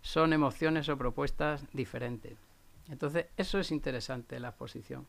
son 0.00 0.32
emociones 0.32 0.88
o 0.88 0.96
propuestas 0.96 1.64
diferentes. 1.72 2.38
Entonces, 2.88 3.26
eso 3.36 3.58
es 3.58 3.70
interesante 3.70 4.40
la 4.40 4.48
exposición. 4.48 5.06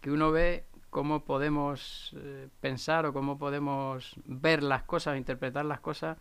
Que 0.00 0.10
uno 0.10 0.32
ve 0.32 0.64
cómo 0.90 1.24
podemos 1.24 2.14
eh, 2.16 2.48
pensar 2.60 3.06
o 3.06 3.12
cómo 3.12 3.38
podemos 3.38 4.14
ver 4.24 4.62
las 4.62 4.82
cosas, 4.82 5.16
interpretar 5.16 5.64
las 5.64 5.80
cosas, 5.80 6.16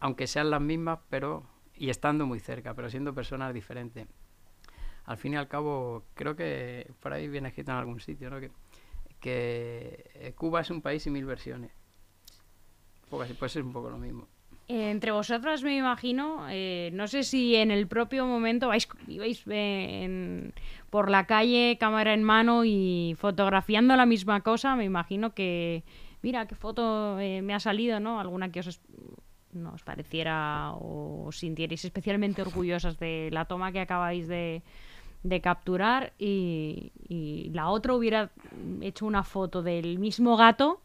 aunque 0.00 0.26
sean 0.26 0.50
las 0.50 0.60
mismas, 0.60 0.98
pero 1.08 1.44
y 1.74 1.90
estando 1.90 2.26
muy 2.26 2.40
cerca, 2.40 2.74
pero 2.74 2.90
siendo 2.90 3.14
personas 3.14 3.54
diferentes 3.54 4.06
al 5.04 5.16
fin 5.16 5.34
y 5.34 5.36
al 5.36 5.48
cabo, 5.48 6.04
creo 6.14 6.36
que 6.36 6.90
por 7.00 7.12
ahí 7.12 7.28
viene 7.28 7.48
escrito 7.48 7.72
en 7.72 7.78
algún 7.78 8.00
sitio, 8.00 8.30
¿no? 8.30 8.38
Que, 8.40 8.50
eh, 10.14 10.32
Cuba 10.36 10.60
es 10.60 10.70
un 10.70 10.80
país 10.80 11.02
sin 11.02 11.12
mil 11.12 11.24
versiones. 11.24 11.70
Pues 13.08 13.32
puede 13.34 13.50
ser 13.50 13.62
un 13.62 13.72
poco 13.72 13.90
lo 13.90 13.98
mismo. 13.98 14.26
Eh, 14.68 14.90
entre 14.90 15.10
vosotras 15.10 15.62
me 15.62 15.76
imagino, 15.76 16.46
eh, 16.48 16.90
no 16.92 17.06
sé 17.08 17.24
si 17.24 17.56
en 17.56 17.70
el 17.70 17.86
propio 17.88 18.26
momento 18.26 18.68
vais, 18.68 18.88
ibais 19.08 19.44
por 20.88 21.10
la 21.10 21.26
calle, 21.26 21.76
cámara 21.78 22.14
en 22.14 22.22
mano 22.22 22.64
y 22.64 23.14
fotografiando 23.18 23.96
la 23.96 24.06
misma 24.06 24.40
cosa, 24.40 24.76
me 24.76 24.84
imagino 24.84 25.34
que, 25.34 25.82
mira, 26.22 26.46
qué 26.46 26.54
foto 26.54 27.16
me 27.16 27.54
ha 27.54 27.60
salido, 27.60 28.00
¿no? 28.00 28.18
Alguna 28.18 28.50
que 28.50 28.60
os, 28.60 28.80
os 29.72 29.82
pareciera 29.82 30.72
o 30.72 31.26
os 31.26 31.38
sintierais 31.38 31.84
especialmente 31.84 32.40
orgullosas 32.40 32.98
de 32.98 33.28
la 33.32 33.44
toma 33.44 33.72
que 33.72 33.80
acabáis 33.80 34.26
de, 34.26 34.62
de 35.22 35.40
capturar 35.40 36.12
y, 36.18 36.92
la 37.52 37.68
otra 37.68 37.94
hubiera 37.94 38.30
hecho 38.80 39.04
una 39.04 39.22
foto 39.22 39.62
del 39.62 39.98
mismo 39.98 40.36
gato, 40.36 40.80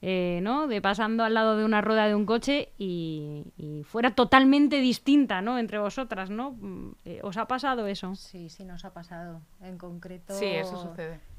eh, 0.00 0.38
¿no? 0.42 0.68
De 0.68 0.80
pasando 0.80 1.24
al 1.24 1.34
lado 1.34 1.56
de 1.56 1.64
una 1.64 1.80
rueda 1.80 2.06
de 2.06 2.14
un 2.14 2.26
coche 2.26 2.70
y, 2.78 3.44
fuera 3.84 4.14
totalmente 4.14 4.80
distinta, 4.80 5.42
¿no? 5.42 5.58
Entre 5.58 5.78
vosotras, 5.78 6.30
¿no? 6.30 6.52
Mm, 6.52 6.92
eh, 7.04 7.20
¿Os 7.22 7.36
ha 7.36 7.46
pasado 7.46 7.86
eso? 7.86 8.14
Sí, 8.14 8.48
sí, 8.48 8.64
nos 8.64 8.84
ha 8.84 8.92
pasado. 8.92 9.40
En 9.60 9.78
concreto... 9.78 10.34
Sí, 10.34 10.46
eso 10.46 10.80
sucede 10.80 11.33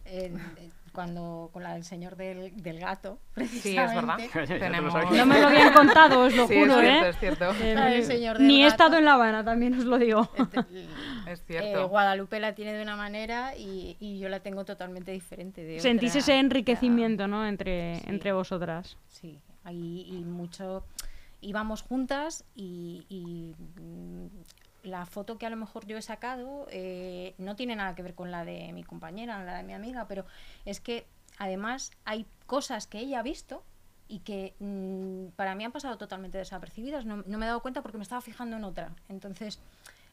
cuando 0.96 1.50
con 1.52 1.62
la 1.62 1.74
del 1.74 1.84
señor 1.84 2.16
del, 2.16 2.62
del 2.64 2.80
gato, 2.80 3.20
precisamente. 3.34 4.30
Sí, 4.34 4.40
es 4.40 4.50
verdad. 4.50 5.12
No 5.12 5.26
me 5.26 5.42
lo 5.42 5.48
habían 5.48 5.74
contado, 5.74 6.22
os 6.22 6.34
lo 6.34 6.48
juro, 6.48 6.80
es 6.80 7.18
cierto, 7.20 7.52
¿eh? 7.62 7.98
Es 8.00 8.08
cierto. 8.08 8.42
Ni 8.42 8.64
he 8.64 8.68
estado 8.68 8.98
en 8.98 9.06
La 9.06 9.14
Habana, 9.14 9.44
también 9.44 9.78
os 9.78 9.84
lo 9.84 9.98
digo. 9.98 10.30
Este, 10.38 10.88
es 11.32 11.44
cierto. 11.46 11.82
Eh, 11.82 11.84
Guadalupe 11.84 12.40
la 12.40 12.56
tiene 12.56 12.74
de 12.74 12.82
una 12.82 12.96
manera 12.96 13.56
y, 13.58 13.98
y, 14.00 14.20
yo 14.20 14.30
la 14.30 14.40
tengo 14.40 14.64
totalmente 14.64 15.12
diferente 15.12 15.64
de 15.64 15.80
Sentís 15.80 16.16
ese 16.16 16.40
enriquecimiento, 16.40 17.28
¿no? 17.28 17.46
Entre, 17.46 17.98
entre 18.10 18.32
vosotras. 18.32 18.98
Sí, 19.10 19.40
y, 19.70 20.08
y 20.10 20.24
mucho 20.24 20.86
íbamos 21.42 21.82
juntas 21.82 22.44
y, 22.56 23.06
y, 23.10 23.54
la 24.86 25.06
foto 25.06 25.38
que 25.38 25.46
a 25.46 25.50
lo 25.50 25.58
mejor 25.58 25.86
yo 25.86 25.98
he 25.98 26.02
sacado 26.02 26.68
eh, 26.70 27.34
no 27.38 27.56
tiene 27.56 27.76
nada 27.76 27.96
que 27.96 28.04
ver 28.04 28.16
con 28.16 28.32
la 28.32 28.46
de 28.46 28.72
mi 28.74 28.84
compañera, 28.84 29.44
la 29.44 29.58
de 29.58 29.64
mi 29.64 29.74
amiga, 29.74 30.08
pero 30.08 30.26
es 30.66 30.80
que 30.80 31.06
además 31.38 31.92
hay 32.06 32.26
cosas 32.46 32.88
que 32.88 33.00
ella 33.00 33.20
ha 33.20 33.24
visto 33.24 33.64
y 34.08 34.20
que 34.20 34.54
mm, 34.60 35.36
para 35.36 35.56
mí 35.56 35.64
han 35.64 35.72
pasado 35.72 35.98
totalmente 35.98 36.38
desapercibidas. 36.38 37.06
No, 37.06 37.18
me 37.18 37.46
he 37.46 37.48
dado 37.48 37.62
cuenta 37.62 37.82
porque 37.82 37.98
me 37.98 38.04
estaba 38.04 38.22
fijando 38.22 38.58
en 38.58 38.64
otra. 38.64 38.92
Entonces, 39.10 39.60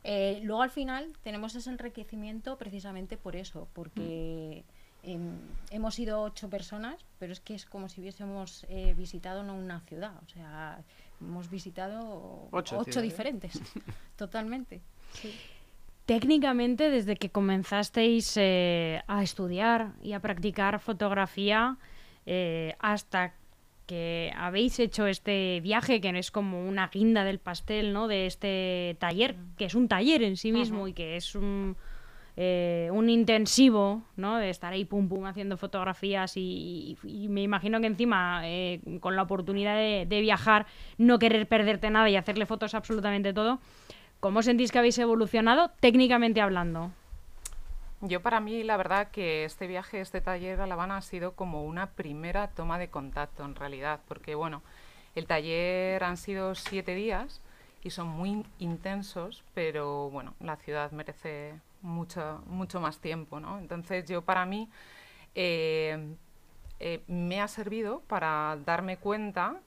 eh, 0.04 0.40
luego 0.42 0.62
al 0.62 0.70
final 0.70 1.12
tenemos 1.22 1.54
ese 1.54 1.70
enriquecimiento 1.70 2.56
precisamente 2.56 3.16
por 3.16 3.36
eso, 3.36 3.68
porque 3.74 4.64
em, 5.02 5.38
hemos 5.70 5.94
sido 5.94 6.22
ocho 6.22 6.48
personas, 6.48 6.96
pero 7.18 7.32
es 7.32 7.40
que 7.40 7.54
es 7.54 7.66
como 7.66 7.88
si 7.88 8.00
hubiésemos 8.00 8.64
eh, 8.68 8.94
visitado 8.96 9.42
no 9.42 9.54
una 9.54 9.80
ciudad. 9.80 10.14
O 10.24 10.28
sea, 10.28 10.82
hemos 11.26 11.50
visitado 11.50 12.48
ocho, 12.50 13.00
diferentes, 13.00 13.60
totalmente. 14.16 14.80
Técnicamente, 16.06 16.90
desde 16.90 17.16
que 17.16 17.30
comenzasteis 17.30 18.36
eh, 18.36 19.02
a 19.06 19.22
estudiar 19.22 19.92
y 20.02 20.12
a 20.14 20.20
practicar 20.20 20.80
fotografía, 20.80 21.78
eh, 22.26 22.74
hasta 22.80 23.34
que 23.86 24.32
habéis 24.36 24.78
hecho 24.78 25.06
este 25.06 25.60
viaje, 25.60 26.00
que 26.00 26.12
no 26.12 26.18
es 26.18 26.30
como 26.30 26.66
una 26.66 26.88
guinda 26.88 27.24
del 27.24 27.38
pastel, 27.38 27.92
¿no? 27.92 28.08
De 28.08 28.26
este 28.26 28.96
taller, 28.98 29.36
que 29.56 29.66
es 29.66 29.74
un 29.74 29.88
taller 29.88 30.22
en 30.22 30.36
sí 30.36 30.52
mismo 30.52 30.88
y 30.88 30.92
que 30.92 31.16
es 31.16 31.34
un, 31.34 31.76
eh, 32.34 32.88
un 32.92 33.10
intensivo, 33.10 34.02
¿no? 34.16 34.38
De 34.38 34.48
estar 34.48 34.72
ahí 34.72 34.86
pum 34.86 35.06
pum 35.06 35.26
haciendo 35.26 35.58
fotografías 35.58 36.32
y, 36.36 36.96
me 37.28 37.42
imagino 37.42 37.80
que 37.80 37.86
encima 37.86 38.40
eh, 38.44 38.80
con 39.00 39.16
la 39.16 39.22
oportunidad 39.22 39.76
de, 39.76 40.20
viajar, 40.22 40.66
no 40.96 41.18
querer 41.18 41.46
perderte 41.46 41.90
nada 41.90 42.08
y 42.08 42.16
hacerle 42.16 42.46
fotos 42.46 42.74
absolutamente 42.74 43.34
todo. 43.34 43.58
¿Cómo 44.20 44.42
sentís 44.42 44.72
que 44.72 44.78
habéis 44.78 44.98
evolucionado 44.98 45.72
técnicamente 45.80 46.40
hablando? 46.40 46.90
Yo 48.00 48.22
para 48.22 48.40
mí 48.40 48.62
la 48.62 48.76
verdad 48.76 49.10
que 49.10 49.44
este 49.44 49.66
viaje, 49.66 50.00
este 50.00 50.20
taller 50.20 50.60
a 50.60 50.66
La 50.66 50.74
Habana 50.74 50.96
ha 50.96 51.02
sido 51.02 51.32
como 51.32 51.64
una 51.64 51.90
primera 51.90 52.48
toma 52.48 52.78
de 52.78 52.88
contacto 52.88 53.44
en 53.44 53.54
realidad, 53.54 54.00
porque 54.08 54.34
bueno, 54.34 54.62
el 55.14 55.26
taller 55.26 56.02
han 56.02 56.16
sido 56.16 56.54
siete 56.54 56.94
días 56.94 57.42
y 57.84 57.90
son 57.90 58.08
muy 58.08 58.44
intensos, 58.58 59.44
pero 59.54 60.08
bueno, 60.10 60.34
la 60.40 60.56
ciudad 60.56 60.90
merece 60.92 61.54
mucho, 61.82 62.42
mucho 62.46 62.80
más 62.80 62.98
tiempo, 62.98 63.40
¿no? 63.40 63.58
Entonces 63.58 64.04
yo 64.06 64.22
para 64.22 64.46
mí 64.46 64.68
eh, 65.34 66.14
eh, 66.80 67.02
me 67.06 67.40
ha 67.40 67.48
servido 67.48 68.00
para 68.06 68.58
darme 68.64 68.96
cuenta 68.96 69.60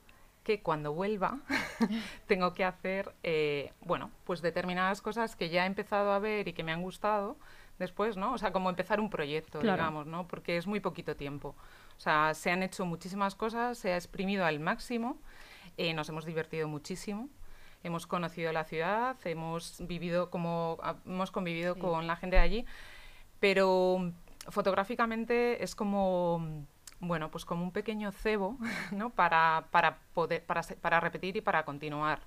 que 0.43 0.62
cuando 0.62 0.93
vuelva 0.93 1.39
tengo 2.27 2.53
que 2.53 2.63
hacer, 2.63 3.13
eh, 3.24 3.74
bueno, 3.81 4.12
pues 4.25 4.41
determinadas 4.41 5.01
cosas 5.01 5.36
que 5.36 5.50
ya 5.50 5.63
he 5.63 5.67
empezado 5.67 6.12
a 6.12 6.19
ver 6.19 6.48
y 6.48 6.53
que 6.53 6.63
me 6.63 6.72
han 6.72 6.81
gustado 6.81 7.38
después, 7.79 8.15
¿no? 8.15 8.34
O 8.34 8.38
sea, 8.38 8.51
como 8.51 8.69
empezar 8.69 9.00
un 9.00 9.10
proyecto, 9.10 9.60
digamos, 9.60 10.05
¿no? 10.05 10.27
Porque 10.27 10.57
es 10.57 10.67
muy 10.67 10.79
poquito 10.79 11.15
tiempo. 11.15 11.55
O 11.98 12.00
sea, 12.00 12.34
se 12.34 12.51
han 12.51 12.63
hecho 12.63 12.86
muchísimas 12.86 13.36
cosas, 13.36 13.77
se 13.77 13.91
ha 13.91 13.95
exprimido 13.95 14.45
al 14.45 14.60
máximo, 14.60 15.17
nos 15.93 16.07
hemos 16.07 16.25
divertido 16.25 16.67
muchísimo 16.67 17.27
hemos 17.86 18.08
conocido 18.08 18.51
la 18.51 18.63
ciudad, 18.63 19.15
hemos 19.25 19.77
vivido 19.80 20.30
como 20.30 20.77
hemos 21.06 21.32
convivido 21.32 21.77
con 21.77 22.08
la 22.08 22.15
gente 22.15 22.38
de 22.38 22.42
allí, 22.42 22.65
pero 23.39 24.12
fotográficamente 24.50 25.63
es 25.63 25.75
como 25.75 26.65
bueno, 27.00 27.30
pues 27.30 27.46
como 27.46 27.63
un 27.63 27.72
pequeño 27.72 28.12
cebo, 28.12 28.58
¿no? 28.92 29.12
Para, 29.12 29.68
para 29.72 30.00
poder 30.13 30.44
para, 30.44 30.63
para 30.82 31.00
repetir 31.00 31.38
y 31.38 31.42
para 31.42 31.63
continuar. 31.63 32.20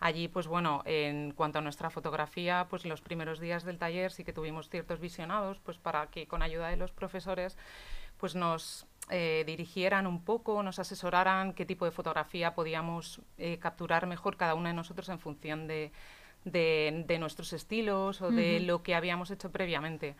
Allí, 0.00 0.28
pues 0.28 0.46
bueno, 0.46 0.82
en 0.86 1.32
cuanto 1.32 1.58
a 1.58 1.62
nuestra 1.62 1.88
fotografía, 1.88 2.66
pues 2.68 2.84
los 2.84 3.00
primeros 3.00 3.38
días 3.40 3.64
del 3.64 3.78
taller 3.78 4.10
sí 4.10 4.24
que 4.24 4.32
tuvimos 4.32 4.68
ciertos 4.68 5.00
visionados, 5.00 5.60
pues 5.60 5.78
para 5.78 6.08
que 6.08 6.26
con 6.26 6.42
ayuda 6.42 6.68
de 6.68 6.76
los 6.76 6.92
profesores 6.92 7.56
pues 8.18 8.34
nos 8.34 8.86
eh, 9.10 9.44
dirigieran 9.46 10.06
un 10.06 10.24
poco, 10.24 10.62
nos 10.62 10.78
asesoraran 10.78 11.52
qué 11.52 11.66
tipo 11.66 11.84
de 11.84 11.90
fotografía 11.90 12.54
podíamos 12.54 13.20
eh, 13.36 13.58
capturar 13.58 14.06
mejor 14.06 14.38
cada 14.38 14.54
una 14.54 14.70
de 14.70 14.74
nosotros 14.74 15.10
en 15.10 15.18
función 15.18 15.66
de, 15.66 15.92
de, 16.44 17.16
nuestros 17.18 17.52
estilos 17.52 18.22
o 18.22 18.30
de 18.30 18.60
lo 18.60 18.82
que 18.82 18.94
habíamos 18.94 19.30
hecho 19.30 19.50
previamente. 19.50 20.16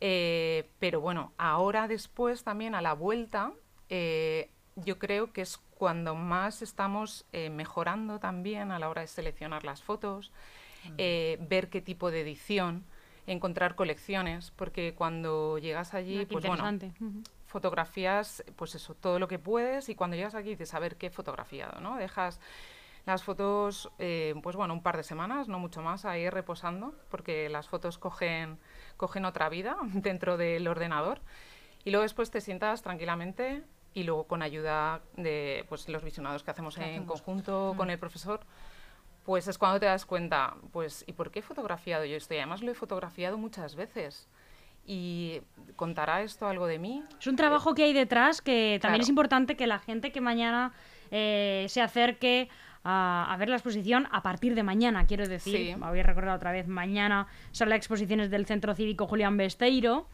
Eh, 0.00 0.70
pero 0.78 1.02
bueno, 1.02 1.32
ahora 1.36 1.86
después 1.86 2.44
también 2.44 2.74
a 2.74 2.80
la 2.80 2.94
vuelta, 2.94 3.52
yo 3.90 4.98
creo 4.98 5.32
que 5.32 5.42
es 5.42 5.58
cuando 5.74 6.14
más 6.14 6.62
estamos 6.62 7.26
mejorando 7.50 8.18
también 8.20 8.70
a 8.70 8.78
la 8.78 8.88
hora 8.88 9.02
de 9.02 9.08
seleccionar 9.08 9.64
las 9.64 9.82
fotos, 9.82 10.32
ver 10.96 11.68
qué 11.68 11.82
tipo 11.82 12.10
de 12.10 12.22
edición, 12.22 12.84
encontrar 13.26 13.74
colecciones, 13.74 14.50
porque 14.50 14.94
cuando 14.94 15.58
llegas 15.58 15.92
allí, 15.92 16.22
ah, 16.22 16.26
pues 16.30 16.46
bueno, 16.46 16.64
fotografías, 17.48 18.44
pues 18.56 18.74
eso, 18.74 18.94
todo 18.94 19.18
lo 19.18 19.26
que 19.26 19.38
puedes 19.38 19.88
y 19.88 19.94
cuando 19.94 20.16
llegas 20.16 20.34
aquí 20.34 20.50
dices, 20.50 20.74
a 20.74 20.78
ver 20.78 20.96
qué 20.96 21.06
he 21.06 21.10
fotografiado, 21.10 21.80
¿no? 21.80 21.96
Dejas 21.96 22.40
las 23.06 23.24
fotos, 23.24 23.90
eh, 23.98 24.34
pues 24.42 24.54
bueno, 24.54 24.74
un 24.74 24.82
par 24.82 24.98
de 24.98 25.02
semanas, 25.02 25.48
no 25.48 25.58
mucho 25.58 25.80
más, 25.80 26.04
ahí 26.04 26.28
reposando, 26.28 26.94
porque 27.10 27.48
las 27.48 27.66
fotos 27.66 27.96
cogen, 27.96 28.58
cogen 28.98 29.24
otra 29.24 29.48
vida 29.48 29.78
dentro 29.82 30.36
del 30.36 30.68
ordenador. 30.68 31.20
Y 31.84 31.90
luego 31.90 32.02
después 32.02 32.30
te 32.30 32.42
sientas 32.42 32.82
tranquilamente 32.82 33.64
y 33.94 34.04
luego 34.04 34.24
con 34.24 34.42
ayuda 34.42 35.00
de 35.16 35.64
pues, 35.70 35.88
los 35.88 36.04
visionados 36.04 36.42
que 36.42 36.50
hacemos 36.50 36.76
en 36.76 37.06
conjunto 37.06 37.72
con 37.78 37.88
el 37.88 37.98
profesor, 37.98 38.40
pues 39.24 39.48
es 39.48 39.56
cuando 39.56 39.80
te 39.80 39.86
das 39.86 40.04
cuenta, 40.04 40.56
pues, 40.72 41.04
¿y 41.06 41.14
por 41.14 41.30
qué 41.30 41.38
he 41.38 41.42
fotografiado 41.42 42.04
yo 42.04 42.16
esto? 42.16 42.34
Y 42.34 42.38
además 42.38 42.62
lo 42.62 42.70
he 42.70 42.74
fotografiado 42.74 43.38
muchas 43.38 43.74
veces 43.74 44.28
y 44.88 45.42
contará 45.76 46.22
esto 46.22 46.48
algo 46.48 46.66
de 46.66 46.78
mí. 46.78 47.04
Es 47.20 47.26
un 47.26 47.36
trabajo 47.36 47.74
que 47.74 47.84
hay 47.84 47.92
detrás 47.92 48.40
que 48.40 48.78
también 48.80 49.02
es 49.02 49.08
importante 49.08 49.54
que 49.54 49.66
la 49.66 49.78
gente 49.78 50.10
que 50.10 50.22
mañana 50.22 50.72
eh, 51.10 51.66
se 51.68 51.82
acerque 51.82 52.48
a, 52.82 53.36
ver 53.38 53.50
la 53.50 53.56
exposición 53.56 54.08
a 54.10 54.22
partir 54.22 54.54
de 54.54 54.62
mañana, 54.62 55.06
quiero 55.06 55.28
decir, 55.28 55.76
me 55.76 55.88
voy 55.88 56.00
a 56.00 56.02
recordar 56.02 56.34
otra 56.34 56.52
vez, 56.52 56.66
mañana 56.68 57.26
son 57.52 57.68
las 57.68 57.76
exposiciones 57.76 58.30
del 58.30 58.46
Centro 58.46 58.74
Cívico 58.74 59.06
Julián 59.06 59.36
Besteiro. 59.36 60.08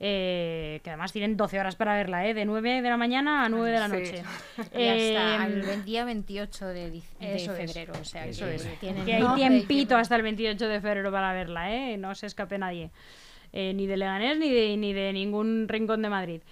Eh, 0.00 0.80
que 0.84 0.90
además 0.90 1.12
tienen 1.12 1.36
12 1.36 1.58
horas 1.58 1.74
para 1.74 1.96
verla, 1.96 2.24
¿eh? 2.24 2.32
de 2.32 2.44
9 2.44 2.82
de 2.82 2.88
la 2.88 2.96
mañana 2.96 3.44
a 3.44 3.48
9 3.48 3.68
de 3.68 3.78
la 3.80 3.88
noche. 3.88 4.22
y 4.72 4.86
hasta 4.86 5.46
el 5.46 5.68
em, 5.68 5.84
día 5.84 6.04
28 6.04 6.66
de, 6.68 7.02
febrero. 7.18 7.94
O 8.00 8.04
sea, 8.04 8.24
eso 8.24 8.46
es. 8.46 8.62
Que 8.80 8.90
hay 8.90 9.34
tiempito 9.34 9.96
hasta 9.96 10.14
el 10.14 10.22
28 10.22 10.68
de 10.68 10.80
febrero 10.80 11.10
para 11.10 11.32
verla, 11.32 11.74
¿eh? 11.74 11.96
no 11.96 12.14
se 12.14 12.26
escape 12.26 12.58
nadie. 12.58 12.92
Eh, 13.52 13.72
ni 13.74 13.86
de 13.86 13.96
Leganés 13.96 14.38
ni 14.38 14.50
de, 14.50 14.76
ni 14.76 14.92
de 14.92 15.12
ningún 15.12 15.68
rincón 15.68 16.02
de 16.02 16.08
Madrid. 16.08 16.42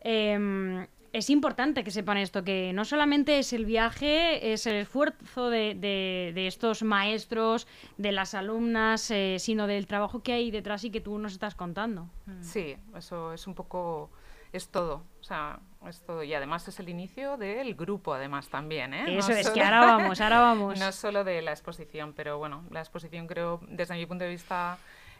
Em, 0.00 0.86
es 1.14 1.30
importante 1.30 1.84
que 1.84 1.92
sepan 1.92 2.18
esto, 2.18 2.42
que 2.42 2.72
no 2.72 2.84
solamente 2.84 3.38
es 3.38 3.52
el 3.52 3.64
viaje, 3.64 4.52
es 4.52 4.66
el 4.66 4.74
esfuerzo 4.74 5.48
de, 5.48 6.32
estos 6.36 6.82
maestros, 6.82 7.68
de 7.96 8.10
las 8.10 8.34
alumnas, 8.34 9.10
eh, 9.12 9.36
sino 9.38 9.68
del 9.68 9.86
trabajo 9.86 10.24
que 10.24 10.32
hay 10.32 10.50
detrás 10.50 10.82
y 10.82 10.90
que 10.90 11.00
tú 11.00 11.16
nos 11.18 11.32
estás 11.32 11.54
contando. 11.54 12.10
Mm. 12.26 12.42
Sí, 12.42 12.76
eso 12.96 13.32
es 13.32 13.46
un 13.46 13.54
poco, 13.54 14.10
es 14.52 14.68
todo, 14.70 15.04
o 15.20 15.22
sea, 15.22 15.60
es 15.88 16.02
todo. 16.02 16.24
Y 16.24 16.34
además 16.34 16.66
es 16.66 16.80
el 16.80 16.88
inicio 16.88 17.36
del 17.36 17.76
grupo, 17.76 18.12
además, 18.12 18.48
también, 18.48 18.92
¿eh? 18.92 19.16
Eso 19.16 19.30
es, 19.30 19.50
que 19.50 19.62
ahora 19.62 19.80
vamos, 19.80 20.20
ahora 20.20 20.40
vamos. 20.40 20.80
no 20.80 20.90
solo 20.90 21.22
de 21.22 21.42
la 21.42 21.52
exposición, 21.52 22.12
pero 22.12 22.38
bueno, 22.38 22.64
la 22.70 22.80
exposición 22.80 23.28
creo, 23.28 23.60
desde 23.68 23.94
mi 23.94 24.04
punto 24.04 24.24
de 24.24 24.30
vista 24.30 24.78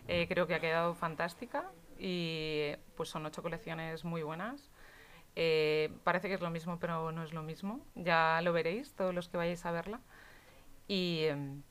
eh, 0.09 0.27
creo 0.29 0.47
que 0.47 0.55
ha 0.55 0.61
quedado 0.61 0.95
fantástica 0.95 1.71
y 1.99 2.73
pues 2.97 3.09
son 3.09 3.27
ocho 3.27 3.43
colecciones 3.43 4.05
muy 4.05 4.23
buenas. 4.23 4.71
Eh, 5.37 5.91
parece 6.05 6.29
que 6.29 6.35
es 6.35 6.41
lo 6.41 6.51
mismo, 6.51 6.79
pero 6.79 7.13
no 7.13 7.23
es 7.23 7.33
lo 7.33 7.43
mismo. 7.43 7.85
Ya 7.95 8.41
lo 8.43 8.53
veréis, 8.53 8.95
todos 8.95 9.15
los 9.15 9.29
que 9.29 9.37
vayáis 9.37 9.65
a 9.67 9.73
verla. 9.73 10.01
Y, 10.87 11.25
em, 11.25 11.62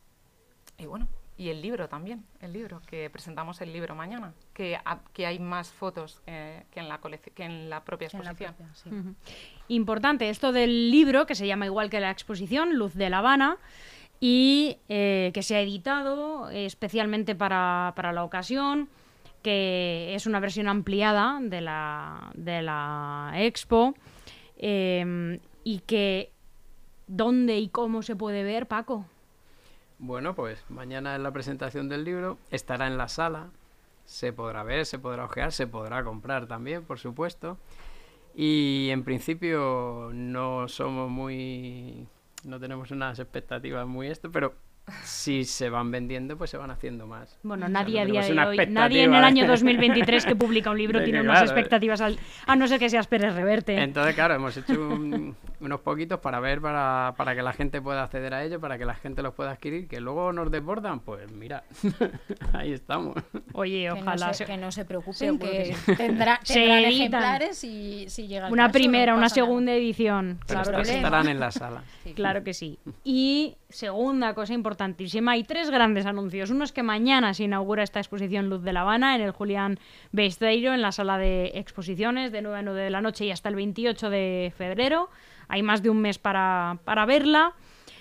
y 0.77 0.85
bueno, 0.85 1.07
y 1.37 1.49
el 1.49 1.61
libro 1.61 1.89
también, 1.89 2.25
el 2.41 2.53
libro, 2.53 2.81
que 2.85 3.09
presentamos 3.09 3.59
el 3.61 3.73
libro 3.73 3.95
mañana, 3.95 4.33
que, 4.53 4.77
que 5.13 5.25
hay 5.25 5.39
más 5.39 5.71
fotos 5.71 6.21
eh, 6.27 6.63
que, 6.69 6.79
en 6.79 6.89
la 6.89 6.99
que 6.99 7.43
en 7.43 7.69
la 7.69 7.83
propia 7.83 8.07
exposición. 8.07 8.55
Importante, 9.67 10.29
esto 10.29 10.51
del 10.51 10.91
libro, 10.91 11.25
que 11.25 11.33
se 11.33 11.47
llama 11.47 11.65
igual 11.65 11.89
que 11.89 11.99
la 11.99 12.11
exposición, 12.11 12.75
Luz 12.75 12.93
de 12.93 13.09
La 13.09 13.19
Habana, 13.19 13.57
y 14.25 14.77
eh, 14.87 15.31
que 15.33 15.43
se 15.43 15.57
ha 15.57 15.59
editado 15.59 16.49
especialmente 16.49 17.35
para, 17.35 17.93
la 18.13 18.23
ocasión, 18.23 18.87
que 19.41 20.15
es 20.15 20.25
una 20.25 20.39
versión 20.39 20.69
ampliada 20.69 21.39
de 21.41 21.59
la, 21.59 22.31
de 22.33 22.61
la 22.61 23.33
expo 23.35 23.95
em, 24.55 25.39
y 25.65 25.79
que 25.79 26.31
¿dónde 27.05 27.57
y 27.57 27.67
cómo 27.67 28.01
se 28.01 28.15
puede 28.15 28.43
ver, 28.43 28.65
Paco? 28.65 29.05
Bueno, 29.99 30.35
pues 30.35 30.63
mañana 30.69 31.17
es 31.17 31.21
la 31.21 31.31
presentación 31.31 31.89
del 31.89 32.05
libro, 32.05 32.37
estará 32.49 32.87
en 32.87 32.97
la 32.97 33.09
sala, 33.09 33.49
se 34.05 34.31
podrá 34.31 34.63
ver, 34.63 34.85
se 34.85 34.99
podrá 34.99 35.25
ojear, 35.25 35.51
se 35.51 35.67
podrá 35.67 36.01
comprar 36.05 36.47
también, 36.47 36.85
por 36.85 36.97
supuesto. 36.97 37.57
Y 38.33 38.87
en 38.89 39.03
principio 39.03 40.11
no 40.13 40.69
somos 40.69 41.09
muy 41.11 42.07
no 42.45 42.59
tenemos 42.59 42.91
unas 42.91 43.19
expectativas 43.19 43.87
muy 43.87 44.07
esto, 44.07 44.31
pero 44.31 44.55
si 45.03 45.45
se 45.45 45.69
van 45.69 45.91
vendiendo, 45.91 46.37
pues 46.37 46.49
se 46.49 46.57
van 46.57 46.71
haciendo 46.71 47.07
más. 47.07 47.39
Bueno, 47.43 47.69
nadie 47.69 48.01
a 48.01 48.05
día 48.05 48.21
de 48.21 48.39
hoy, 48.39 48.67
nadie 48.67 49.03
en 49.03 49.13
el 49.13 49.23
año 49.23 49.47
2023 49.47 50.25
que 50.25 50.35
publica 50.35 50.71
un 50.71 50.77
libro 50.77 51.03
tiene 51.03 51.21
unas 51.21 51.41
expectativas, 51.41 52.01
a 52.01 52.55
no 52.55 52.67
ser 52.67 52.79
que 52.79 52.89
seas 52.89 53.07
Pérez 53.07 53.33
Reverte. 53.33 53.81
Entonces, 53.81 54.15
claro, 54.15 54.35
hemos 54.35 54.57
hecho 54.57 54.73
unos 55.63 55.79
poquitos 55.81 56.19
para 56.19 56.39
ver, 56.39 56.61
para, 56.61 57.13
para, 57.17 57.35
que 57.35 57.41
la 57.41 57.53
gente 57.53 57.81
pueda 57.81 58.03
acceder 58.03 58.33
a 58.33 58.43
ellos, 58.43 58.59
para 58.59 58.77
que 58.77 58.85
la 58.85 58.95
gente 58.95 59.21
los 59.21 59.33
pueda 59.33 59.51
adquirir, 59.51 59.87
que 59.87 60.01
luego 60.01 60.33
nos 60.33 60.51
desbordan, 60.51 60.99
pues 60.99 61.31
mira, 61.31 61.63
ahí 62.53 62.73
estamos. 62.73 63.15
Oye, 63.53 63.89
ojalá. 63.91 64.31
Que 64.45 64.57
no 64.57 64.71
se, 64.71 64.85
preocupen, 64.85 65.39
que, 65.39 65.75
tendrá, 65.97 66.39
tendrán 66.45 66.85
ejemplares 66.85 67.63
y 67.63 68.09
si 68.09 68.27
llega 68.27 68.49
Una 68.49 68.71
primera, 68.71 69.15
una 69.15 69.29
segunda 69.29 69.73
edición. 69.73 70.39
claro, 70.45 70.79
estarán 70.79 71.27
en 71.27 71.39
la 71.39 71.51
sala. 71.51 71.83
Claro 72.15 72.43
que 72.43 72.53
sí. 72.53 72.77
Y 73.03 73.55
segunda 73.69 74.33
cosa 74.33 74.53
importantísima, 74.53 75.31
hay 75.31 75.43
tres 75.43 75.69
grandes 75.69 76.05
anuncios. 76.05 76.49
Uno 76.49 76.63
es 76.63 76.71
que 76.71 76.83
mañana 76.83 77.33
se 77.33 77.45
inaugura 77.45 77.81
esta 77.81 77.99
exposición 77.99 78.49
Luz 78.49 78.61
de 78.61 78.73
La 78.73 78.81
Habana 78.81 79.15
en 79.15 79.21
el 79.21 79.31
Julián 79.31 79.79
Besteiro, 80.11 80.73
en 80.73 80.81
la 80.81 80.91
sala 80.91 81.17
de 81.17 81.51
exposiciones, 81.55 82.31
de 82.31 82.41
9 82.41 82.59
a 82.59 82.61
9 82.61 82.81
de 82.81 82.89
la 82.89 83.01
noche 83.01 83.25
y 83.25 83.31
hasta 83.31 83.49
el 83.49 83.55
28 83.55 84.09
de 84.09 84.53
febrero. 84.57 85.09
Hay 85.53 85.61
más 85.61 85.83
de 85.83 85.91
un 85.91 86.01
mes 86.01 86.17
para, 86.17 86.79
verla. 87.05 87.53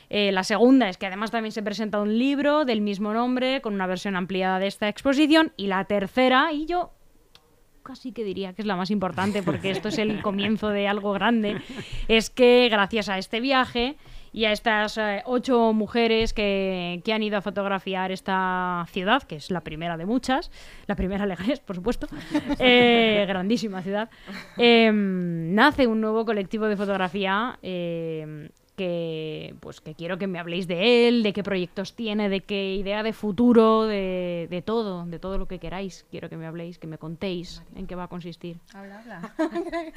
Eh, 0.09 0.33
la 0.33 0.43
segunda 0.43 0.89
es 0.89 0.97
que 0.97 1.05
además 1.05 1.31
también 1.31 1.53
se 1.53 1.63
presenta 1.63 2.01
un 2.01 2.19
libro 2.19 2.65
del 2.65 2.81
mismo 2.81 3.13
nombre 3.13 3.61
con 3.61 3.75
una 3.75 3.87
versión 3.87 4.17
ampliada 4.17 4.59
de 4.59 4.69
esta 4.69 4.89
exposición. 4.89 5.53
Y 5.59 5.67
la 5.67 5.85
tercera, 5.85 6.51
y 6.51 6.65
yo 6.65 6.93
casi 7.83 8.13
que 8.13 8.25
diría 8.25 8.53
que 8.53 8.63
es 8.63 8.67
la 8.67 8.77
más 8.77 8.91
importante 8.91 9.43
porque 9.45 9.71
esto 9.71 9.89
es 9.89 9.99
el 9.99 10.23
comienzo 10.23 10.69
de 10.69 10.89
algo 10.89 11.13
grande, 11.13 11.61
es 12.09 12.31
que 12.31 12.69
gracias 12.71 13.09
a 13.09 13.19
este 13.19 13.41
viaje 13.41 13.97
y 14.33 14.47
a 14.47 14.53
estas 14.53 14.97
eh, 14.97 15.23
ocho 15.27 15.73
mujeres 15.73 16.33
que, 16.33 17.03
han 17.13 17.23
ido 17.23 17.37
a 17.37 17.43
fotografiar 17.43 18.11
esta 18.11 18.87
ciudad, 18.91 19.23
que 19.23 19.37
es 19.37 19.51
la 19.51 19.61
primera 19.61 19.97
de 19.97 20.07
muchas, 20.07 20.51
la 20.87 20.97
primera 20.97 21.27
Leganés, 21.27 21.61
por 21.61 21.77
supuesto, 21.77 22.07
eh, 22.59 23.25
grandísima 23.29 23.83
ciudad, 23.83 24.09
em, 24.57 25.55
nace 25.55 25.87
un 25.87 26.01
nuevo 26.01 26.25
colectivo 26.25 26.67
de 26.67 26.77
fotografía 26.77 27.59
em, 27.63 28.49
que 28.83 29.55
pues 29.61 29.81
que 29.81 29.95
quiero 29.95 30.19
que 30.19 30.27
me 30.27 30.41
habléis 30.41 30.67
de 30.67 31.07
él, 31.07 31.23
de 31.23 31.33
qué 31.33 31.45
proyectos 31.45 31.95
tiene, 31.95 32.29
de 32.29 32.41
qué 32.41 32.75
idea 32.75 33.05
de 33.05 33.13
futuro, 33.13 33.87
de, 33.87 34.49
de 34.51 34.63
todo, 34.63 35.07
de 35.07 35.19
todo 35.21 35.39
lo 35.39 35.47
que 35.47 35.61
queráis. 35.61 36.05
Quiero 36.11 36.29
que 36.29 36.37
me 36.37 36.47
habléis, 36.47 36.79
que 36.81 36.89
me 36.89 36.99
contéis 36.99 37.63
en 37.77 37.87
qué 37.87 37.95
va 37.95 38.05
a 38.05 38.09
consistir. 38.09 38.59
Habla, 38.75 38.99
habla. 38.99 39.35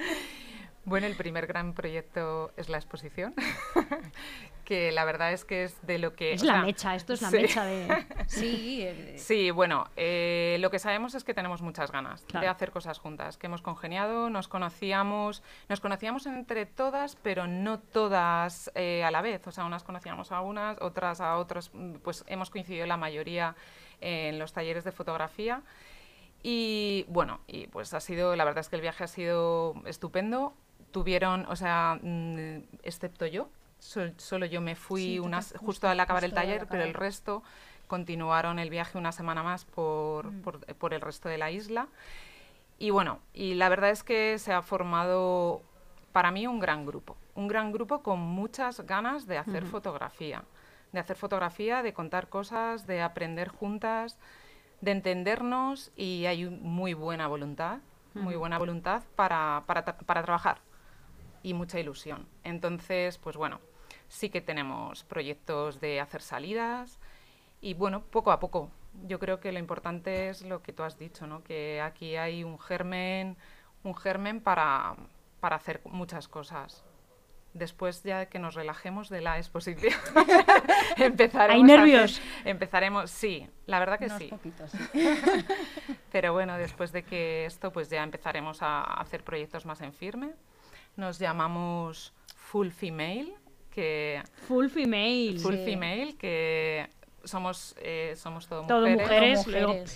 Bueno, 0.87 1.07
el 1.07 1.15
primer 1.15 1.47
gran 1.47 1.73
proyecto 1.73 2.51
es 2.57 2.69
la 2.69 2.77
exposición, 2.77 3.33
que 4.65 4.91
la 4.91 5.05
verdad 5.05 5.31
es 5.31 5.45
que 5.45 5.63
es 5.63 5.85
de 5.85 5.99
lo 5.99 6.13
que... 6.13 6.33
Es 6.33 6.43
la 6.43 6.61
mecha, 6.61 6.95
esto 6.95 7.13
es 7.13 7.21
la 7.21 7.31
mecha 7.31 7.63
de... 7.63 8.05
sí, 8.27 9.15
sí, 9.15 9.51
bueno, 9.51 9.87
eh, 9.95 10.57
lo 10.59 10.69
que 10.69 10.79
sabemos 10.79 11.15
es 11.15 11.23
que 11.23 11.33
tenemos 11.33 11.61
muchas 11.61 11.91
ganas 11.91 12.25
de 12.27 12.47
hacer 12.47 12.71
cosas 12.71 12.99
juntas, 12.99 13.37
que 13.37 13.47
hemos 13.47 13.61
congeniado, 13.61 14.29
nos 14.29 14.47
conocíamos, 14.47 15.43
nos 15.69 15.79
conocíamos 15.79 16.25
entre 16.25 16.65
todas, 16.65 17.15
pero 17.15 17.47
no 17.47 17.79
todas 17.79 18.71
eh, 18.75 19.03
a 19.03 19.11
la 19.11 19.21
vez, 19.21 19.47
o 19.47 19.51
sea, 19.51 19.63
unas 19.63 19.83
conocíamos 19.83 20.31
a 20.31 20.41
unas, 20.41 20.81
otras 20.81 21.21
a 21.21 21.37
otros, 21.37 21.71
pues 22.03 22.25
hemos 22.27 22.49
coincidido 22.49 22.85
la 22.85 22.97
mayoría 22.97 23.55
en 24.01 24.39
los 24.39 24.51
talleres 24.51 24.83
de 24.83 24.91
fotografía. 24.91 25.61
Y 26.43 27.05
bueno, 27.07 27.39
y 27.47 27.67
pues 27.67 27.93
ha 27.93 27.99
sido, 27.99 28.35
la 28.35 28.43
verdad 28.43 28.61
es 28.61 28.69
que 28.69 28.75
el 28.75 28.81
viaje 28.81 29.03
ha 29.03 29.07
sido 29.07 29.73
estupendo. 29.85 30.53
Tuvieron, 30.91 31.45
o 31.47 31.55
sea, 31.55 31.97
mm, 32.01 32.57
excepto 32.83 33.25
yo, 33.25 33.49
solo 33.79 34.45
yo 34.45 34.61
me 34.61 34.75
fui 34.75 35.19
unas, 35.19 35.53
justo 35.57 35.87
al 35.87 35.99
acabar 35.99 36.23
el 36.23 36.33
taller, 36.33 36.67
pero 36.69 36.83
el 36.83 36.93
resto 36.93 37.43
continuaron 37.87 38.59
el 38.59 38.69
viaje 38.69 38.97
una 38.97 39.11
semana 39.11 39.43
más 39.43 39.65
por, 39.65 40.31
mm. 40.31 40.41
por, 40.41 40.65
por, 40.75 40.93
el 40.93 41.01
resto 41.01 41.29
de 41.29 41.37
la 41.37 41.51
isla. 41.51 41.87
Y 42.77 42.89
bueno, 42.89 43.19
y 43.33 43.53
la 43.53 43.69
verdad 43.69 43.91
es 43.91 44.03
que 44.03 44.37
se 44.39 44.51
ha 44.51 44.61
formado 44.61 45.61
para 46.11 46.31
mí 46.31 46.47
un 46.47 46.59
gran 46.59 46.85
grupo, 46.85 47.15
un 47.35 47.47
gran 47.47 47.71
grupo 47.71 48.01
con 48.01 48.19
muchas 48.19 48.81
ganas 48.81 49.27
de 49.27 49.37
hacer 49.37 49.65
fotografía, 49.65 50.43
de 50.91 50.99
hacer 50.99 51.17
fotografía, 51.17 51.83
de 51.83 51.93
contar 51.93 52.29
cosas, 52.29 52.87
de 52.87 53.01
aprender 53.01 53.49
juntas, 53.49 54.17
de 54.81 54.91
entendernos 54.91 55.91
y 55.95 56.25
hay 56.25 56.45
muy 56.45 56.93
buena 56.93 57.27
voluntad, 57.27 57.79
muy 58.13 58.35
buena 58.35 58.57
voluntad 58.57 59.03
para, 59.17 59.63
para, 59.65 59.83
para 59.83 60.23
trabajar 60.23 60.59
y 61.45 61.53
mucha 61.53 61.79
ilusión. 61.79 62.27
Entonces, 62.43 63.19
pues 63.19 63.37
bueno, 63.37 63.61
sí 64.07 64.31
que 64.31 64.41
tenemos 64.41 65.03
proyectos 65.03 65.79
de 65.79 66.01
hacer 66.01 66.23
salidas 66.23 66.99
y 67.61 67.75
bueno, 67.75 68.01
poco 68.01 68.31
a 68.31 68.39
poco. 68.39 68.71
Yo 69.07 69.19
creo 69.19 69.39
que 69.39 69.51
lo 69.51 69.59
importante 69.59 70.29
es 70.29 70.41
lo 70.41 70.63
que 70.63 70.73
tú 70.73 70.81
has 70.81 70.97
dicho, 70.97 71.27
¿no? 71.27 71.43
Que 71.43 71.81
aquí 71.81 72.15
hay 72.15 72.43
un 72.43 72.57
germen, 72.57 73.37
un 73.83 73.95
germen 73.95 74.41
para, 74.41 74.95
para 75.39 75.57
hacer 75.57 75.81
muchas 75.85 76.27
cosas. 76.27 76.83
Después 77.53 78.01
ya 78.01 78.25
que 78.25 78.39
nos 78.39 78.55
relajemos 78.55 79.09
de 79.09 79.21
la 79.21 79.37
exposición, 79.37 79.93
empezaremos. 80.97 81.55
¿Hay 81.55 81.63
nervios? 81.63 82.21
empezaremos, 82.43 83.11
sí, 83.11 83.47
la 83.67 83.77
verdad 83.77 83.99
que 83.99 84.09
sí. 84.09 84.31
Pero 86.11 86.33
bueno, 86.33 86.57
después 86.57 86.91
de 86.91 87.03
que 87.03 87.45
esto, 87.45 87.71
pues 87.71 87.87
ya 87.89 88.01
empezaremos 88.01 88.63
a 88.63 88.81
hacer 88.81 89.23
proyectos 89.23 89.65
más 89.67 89.79
en 89.81 89.93
firme. 89.93 90.33
Nos 90.97 91.19
llamamos 91.19 92.13
Full 92.35 92.69
Female, 92.69 93.33
que... 93.69 94.23
Full 94.47 94.67
Female. 94.67 95.39
Full 95.39 95.55
Female, 95.55 96.15
que 96.17 96.89
somos, 97.25 97.75
eh, 97.79 98.13
somos 98.15 98.47
todo, 98.47 98.63
mujeres. 98.87 99.45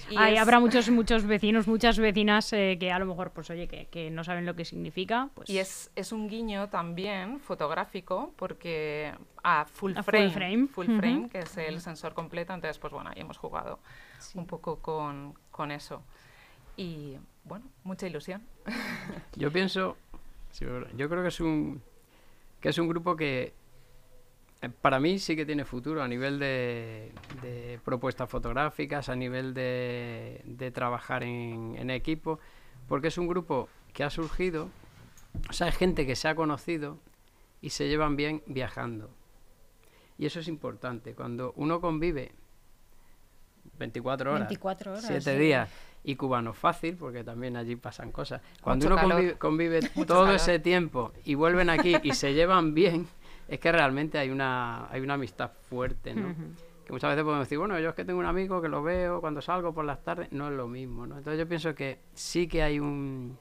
y 0.10 0.18
habrá 0.18 0.60
muchos, 0.60 0.90
muchos 0.90 1.26
vecinos, 1.26 1.68
muchas 1.68 1.98
vecinas 2.00 2.52
eh, 2.54 2.78
que 2.80 2.92
a 2.92 3.00
lo 3.00 3.06
mejor, 3.06 3.32
pues 3.32 3.50
oye, 3.50 3.68
que, 3.68 4.10
no 4.12 4.24
saben 4.24 4.46
lo 4.46 4.56
que 4.56 4.66
significa. 4.66 5.30
Pues. 5.34 5.50
Y 5.50 5.60
es, 5.60 5.92
es 5.96 6.12
un 6.12 6.28
guiño 6.28 6.70
también 6.70 7.40
fotográfico, 7.40 8.34
porque 8.36 9.14
a 9.44 9.66
full 9.66 9.94
frame, 9.94 10.68
full 10.68 10.88
frame, 10.98 11.30
que 11.30 11.40
es 11.40 11.58
el 11.58 11.80
sensor 11.82 12.14
completo, 12.14 12.54
entonces, 12.54 12.78
pues 12.80 12.92
bueno, 12.92 13.12
ahí 13.12 13.22
hemos 13.22 13.38
jugado 13.38 13.80
un 14.34 14.46
poco 14.46 14.80
con, 14.80 15.36
con 15.52 15.72
eso. 15.72 16.04
Y 16.76 17.18
bueno, 17.44 17.66
mucha 17.84 18.08
ilusión. 18.08 18.42
Yo 19.36 19.52
pienso, 19.52 19.98
yo 20.60 21.10
creo 21.10 21.22
que 21.22 21.30
es 21.30 21.40
un 21.40 21.82
que 22.60 22.70
es 22.70 22.78
un 22.78 22.88
grupo 22.88 23.16
que 23.16 23.54
eh, 24.62 24.70
para 24.70 25.00
mí 25.00 25.20
sí 25.20 25.36
que 25.36 25.46
tiene 25.46 25.64
futuro 25.64 26.04
a 26.04 26.08
nivel 26.08 26.40
de, 26.40 27.12
propuestas 27.86 28.30
fotográficas, 28.30 29.10
a 29.10 29.16
nivel 29.16 29.54
de, 29.54 30.72
trabajar 30.74 31.24
en, 31.24 31.90
equipo, 31.90 32.40
porque 32.88 33.08
es 33.08 33.18
un 33.18 33.28
grupo 33.28 33.70
que 33.94 34.04
ha 34.04 34.10
surgido, 34.10 34.70
o 35.50 35.54
sea, 35.54 35.68
hay 35.68 35.74
gente 35.74 36.06
que 36.06 36.16
se 36.16 36.28
ha 36.28 36.36
conocido 36.36 37.00
y 37.62 37.70
se 37.70 37.88
llevan 37.88 38.16
bien 38.16 38.44
viajando. 38.48 39.10
Y 40.18 40.26
eso 40.26 40.42
es 40.42 40.50
importante. 40.50 41.14
Cuando 41.14 41.54
uno 41.56 41.80
convive 41.80 42.34
24 43.78 44.32
horas, 44.32 44.50
24 44.50 45.02
7 45.02 45.40
días, 45.40 45.70
y 46.04 46.16
cubano 46.16 46.54
fácil, 46.54 46.96
porque 46.96 47.24
también 47.24 47.58
allí 47.58 47.76
pasan 47.76 48.12
cosas. 48.12 48.42
Cuando 48.62 48.88
uno 48.88 48.98
convive, 48.98 49.38
convive 49.38 49.80
todo 50.08 50.32
ese 50.32 50.60
tiempo 50.60 51.12
y 51.26 51.36
vuelven 51.36 51.70
aquí 51.70 51.96
y 52.04 52.14
se 52.14 52.34
llevan 52.34 52.74
bien, 52.74 53.08
es 53.48 53.60
que 53.60 53.72
realmente 53.72 54.18
hay 54.18 54.30
una, 54.30 54.88
hay 54.92 55.02
una 55.02 55.16
amistad 55.16 55.52
fuerte, 55.70 56.14
¿no? 56.14 56.36
Que 56.86 56.94
muchas 56.94 57.12
veces 57.12 57.24
podemos 57.24 57.46
decir, 57.46 57.58
bueno, 57.58 57.80
yo 57.80 57.90
es 57.90 57.96
que 57.96 58.06
tengo 58.06 58.20
un 58.20 58.26
amigo 58.26 58.62
que 58.62 58.68
lo 58.68 58.82
veo 58.82 59.22
cuando 59.22 59.42
salgo 59.42 59.74
por 59.74 59.86
las 59.86 60.04
tardes, 60.04 60.32
no 60.32 60.48
es 60.48 60.54
lo 60.54 60.68
mismo, 60.68 61.06
¿no? 61.06 61.18
Entonces 61.18 61.40
yo 61.40 61.48
pienso 61.48 61.76
que 61.76 62.00
sí 62.14 62.48
que 62.48 62.64
hay 62.64 62.80
un, 62.80 63.38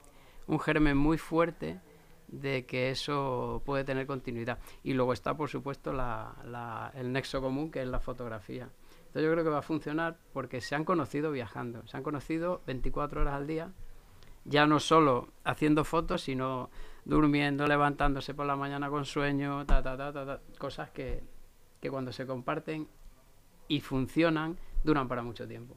un 0.47 0.59
germen 0.59 0.97
muy 0.97 1.17
fuerte 1.17 1.79
de 2.27 2.65
que 2.65 2.91
eso 2.91 3.61
puede 3.65 3.83
tener 3.83 4.05
continuidad. 4.05 4.59
Y 4.83 4.93
luego 4.93 5.13
está, 5.13 5.35
por 5.35 5.49
supuesto, 5.49 5.91
la, 5.93 6.35
la, 6.45 6.91
el 6.95 7.11
nexo 7.11 7.41
común, 7.41 7.71
que 7.71 7.81
es 7.81 7.87
la 7.87 7.99
fotografía. 7.99 8.69
Entonces 9.09 9.23
yo 9.23 9.31
creo 9.31 9.43
que 9.43 9.49
va 9.49 9.57
a 9.57 9.63
funcionar 9.63 10.19
porque 10.33 10.61
se 10.61 10.75
han 10.75 10.85
conocido 10.85 11.31
viajando, 11.31 11.85
se 11.87 11.97
han 11.97 12.03
conocido 12.03 12.61
24 12.67 13.21
horas 13.21 13.33
al 13.33 13.47
día, 13.47 13.71
ya 14.45 14.67
no 14.67 14.79
solo 14.79 15.29
haciendo 15.43 15.83
fotos, 15.83 16.21
sino 16.21 16.69
durmiendo, 17.05 17.65
levantándose 17.65 18.35
por 18.35 18.45
la 18.45 18.55
mañana 18.55 18.87
con 18.91 19.05
sueño, 19.05 19.65
ta, 19.65 19.81
ta, 19.81 19.97
ta, 19.97 20.13
ta, 20.13 20.41
cosas 20.59 20.91
que, 20.91 21.23
que 21.81 21.89
cuando 21.89 22.11
se 22.11 22.27
comparten 22.27 22.87
y 23.67 23.81
funcionan, 23.81 24.59
duran 24.83 25.07
para 25.07 25.23
mucho 25.23 25.47
tiempo. 25.47 25.75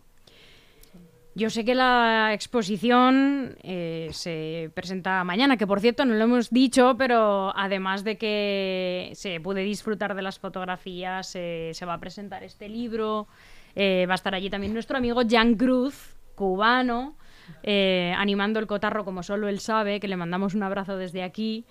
Yo 1.35 1.49
sé 1.49 1.65
que 1.65 1.75
la 1.75 2.35
exposición 2.35 3.57
eh, 3.63 4.11
se 4.13 4.71
presenta 4.75 5.25
mañana, 5.25 5.57
que 5.57 5.67
por 5.67 5.81
cierto 5.81 6.05
no 6.05 6.15
lo 6.15 6.25
hemos 6.25 6.51
dicho, 6.51 6.95
pero 6.99 7.57
además 7.57 8.05
de 8.05 8.19
que 8.19 9.13
se 9.15 9.41
puede 9.41 9.63
disfrutar 9.63 10.15
de 10.15 10.21
las 10.21 10.39
fotografías, 10.39 11.27
se 11.27 11.85
va 11.87 11.95
a 11.95 12.01
presentar 12.01 12.45
este 12.45 12.69
libro, 12.69 13.29
eh, 13.75 14.05
va 14.07 14.15
a 14.15 14.17
estar 14.17 14.35
allí 14.35 14.51
también 14.51 14.75
nuestro 14.75 14.99
amigo 14.99 15.23
Jan 15.29 15.55
Cruz, 15.55 16.17
cubano, 16.35 17.17
eh, 17.63 18.15
animando 18.17 18.59
el 18.59 18.67
cotarro 18.67 19.05
como 19.05 19.23
solo 19.23 19.49
él 19.49 19.61
sabe, 19.61 20.01
que 20.01 20.09
le 20.09 20.17
mandamos 20.17 20.55
un 20.55 20.63
abrazo 20.63 20.97
desde 20.97 21.23
aquí. 21.23 21.65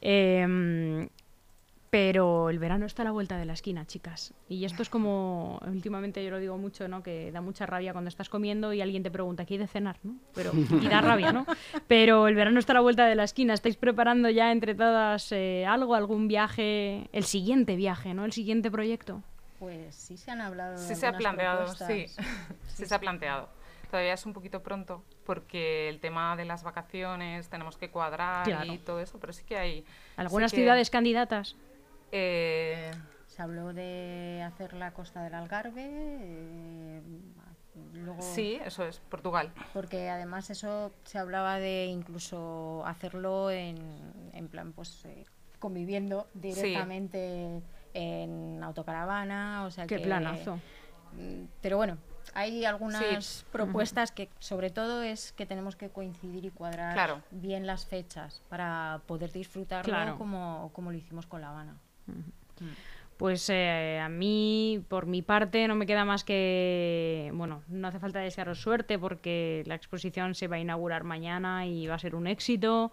Em, 0.00 1.08
pero 1.90 2.50
el 2.50 2.58
verano 2.58 2.86
está 2.86 3.02
a 3.02 3.04
la 3.04 3.10
vuelta 3.10 3.36
de 3.36 3.44
la 3.44 3.52
esquina, 3.52 3.86
chicas. 3.86 4.34
Y 4.48 4.64
esto 4.64 4.82
es 4.82 4.90
como, 4.90 5.60
últimamente 5.66 6.24
yo 6.24 6.30
lo 6.30 6.38
digo 6.38 6.58
mucho, 6.58 6.88
¿no? 6.88 7.02
Que 7.02 7.30
da 7.32 7.40
mucha 7.40 7.66
rabia 7.66 7.92
cuando 7.92 8.08
estás 8.08 8.28
comiendo 8.28 8.72
y 8.72 8.80
alguien 8.80 9.02
te 9.02 9.10
pregunta, 9.10 9.44
¿qué 9.44 9.54
hay 9.54 9.58
de 9.58 9.66
cenar? 9.66 9.98
¿no? 10.02 10.16
Pero, 10.34 10.52
y 10.54 10.88
da 10.88 11.00
rabia, 11.00 11.32
¿no? 11.32 11.46
Pero 11.86 12.28
el 12.28 12.34
verano 12.34 12.58
está 12.58 12.72
a 12.72 12.74
la 12.74 12.80
vuelta 12.80 13.06
de 13.06 13.14
la 13.14 13.24
esquina. 13.24 13.54
¿Estáis 13.54 13.76
preparando 13.76 14.28
ya 14.30 14.50
entre 14.50 14.74
todas 14.74 15.30
eh, 15.32 15.64
algo, 15.66 15.94
algún 15.94 16.28
viaje, 16.28 17.08
el 17.12 17.24
siguiente 17.24 17.76
viaje, 17.76 18.14
¿no? 18.14 18.24
El 18.24 18.32
siguiente 18.32 18.70
proyecto. 18.70 19.22
Pues 19.58 19.94
sí 19.94 20.16
se 20.16 20.30
han 20.30 20.40
hablado. 20.40 20.76
Sí 20.76 20.94
se 20.94 21.06
ha 21.06 21.16
planteado, 21.16 21.66
sí. 21.68 22.06
sí. 22.68 22.86
se 22.86 22.94
ha 22.94 23.00
planteado. 23.00 23.48
Todavía 23.90 24.14
es 24.14 24.26
un 24.26 24.32
poquito 24.32 24.62
pronto 24.62 25.04
porque 25.24 25.88
el 25.88 26.00
tema 26.00 26.36
de 26.36 26.44
las 26.44 26.62
vacaciones 26.62 27.48
tenemos 27.48 27.76
que 27.76 27.88
cuadrar 27.90 28.66
y 28.66 28.78
todo 28.78 29.00
eso, 29.00 29.18
pero 29.18 29.32
sí 29.32 29.44
que 29.44 29.56
hay... 29.56 29.84
¿Algunas 30.16 30.50
ciudades 30.50 30.90
candidatas? 30.90 31.56
Eh, 32.12 32.90
se 33.26 33.42
habló 33.42 33.72
de 33.72 34.42
hacer 34.46 34.72
la 34.72 34.92
costa 34.92 35.22
del 35.22 35.34
Algarve. 35.34 35.84
Eh, 35.84 37.02
sí, 38.20 38.58
eso 38.64 38.84
es, 38.84 39.00
Portugal. 39.00 39.52
Porque 39.72 40.08
además 40.08 40.50
eso 40.50 40.92
se 41.04 41.18
hablaba 41.18 41.58
de 41.58 41.86
incluso 41.86 42.82
hacerlo 42.86 43.50
en, 43.50 43.76
en 44.32 44.48
plan, 44.48 44.72
pues 44.72 45.04
eh, 45.04 45.24
conviviendo 45.58 46.26
directamente 46.34 47.62
en 47.94 48.62
autocaravana. 48.62 49.64
O 49.66 49.70
sea 49.70 49.86
Qué 49.86 49.98
planazo. 49.98 50.56
Mm, 51.12 51.44
pero 51.60 51.76
bueno, 51.76 51.98
hay 52.34 52.64
algunas 52.64 53.44
propuestas 53.52 54.12
que 54.12 54.28
sobre 54.38 54.70
todo 54.70 55.02
es 55.02 55.32
que 55.32 55.46
tenemos 55.46 55.76
que 55.76 55.90
coincidir 55.90 56.44
y 56.44 56.50
cuadrar 56.50 57.22
bien 57.30 57.66
las 57.66 57.86
fechas 57.86 58.42
para 58.48 59.00
poder 59.06 59.32
disfrutarlo 59.32 60.18
como, 60.18 60.70
como, 60.72 60.92
lo 60.92 60.98
hicimos 60.98 61.26
con 61.26 61.40
La 61.40 61.50
Habana. 61.50 61.76
Pues 63.16 63.48
eh, 63.48 63.98
a 64.02 64.10
mí, 64.10 64.82
por 64.88 65.06
mi 65.06 65.22
parte, 65.22 65.66
no 65.68 65.74
me 65.74 65.86
queda 65.86 66.04
más 66.04 66.22
que, 66.22 67.30
bueno, 67.34 67.62
no 67.68 67.88
hace 67.88 67.98
falta 67.98 68.18
desearos 68.18 68.60
suerte 68.60 68.98
porque 68.98 69.62
la 69.66 69.74
exposición 69.74 70.34
se 70.34 70.48
va 70.48 70.56
a 70.56 70.58
inaugurar 70.60 71.04
mañana 71.04 71.66
y 71.66 71.86
va 71.86 71.94
a 71.94 71.98
ser 71.98 72.14
un 72.14 72.26
éxito. 72.26 72.92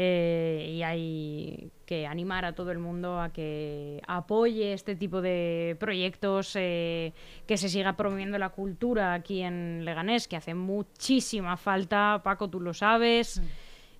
Eh, 0.00 0.74
y 0.76 0.82
hay 0.84 1.72
que 1.84 2.06
animar 2.06 2.44
a 2.44 2.52
todo 2.52 2.70
el 2.70 2.78
mundo 2.78 3.20
a 3.20 3.30
que 3.30 4.00
apoye 4.06 4.72
este 4.72 4.94
tipo 4.94 5.20
de 5.20 5.76
proyectos, 5.80 6.54
eh, 6.54 7.12
que 7.48 7.56
se 7.56 7.68
siga 7.68 7.96
promoviendo 7.96 8.38
la 8.38 8.50
cultura 8.50 9.14
aquí 9.14 9.42
en 9.42 9.84
Leganés, 9.84 10.28
que 10.28 10.36
hace 10.36 10.54
muchísima 10.54 11.56
falta, 11.56 12.20
Paco, 12.22 12.48
tú 12.48 12.60
lo 12.60 12.74
sabes. 12.74 13.42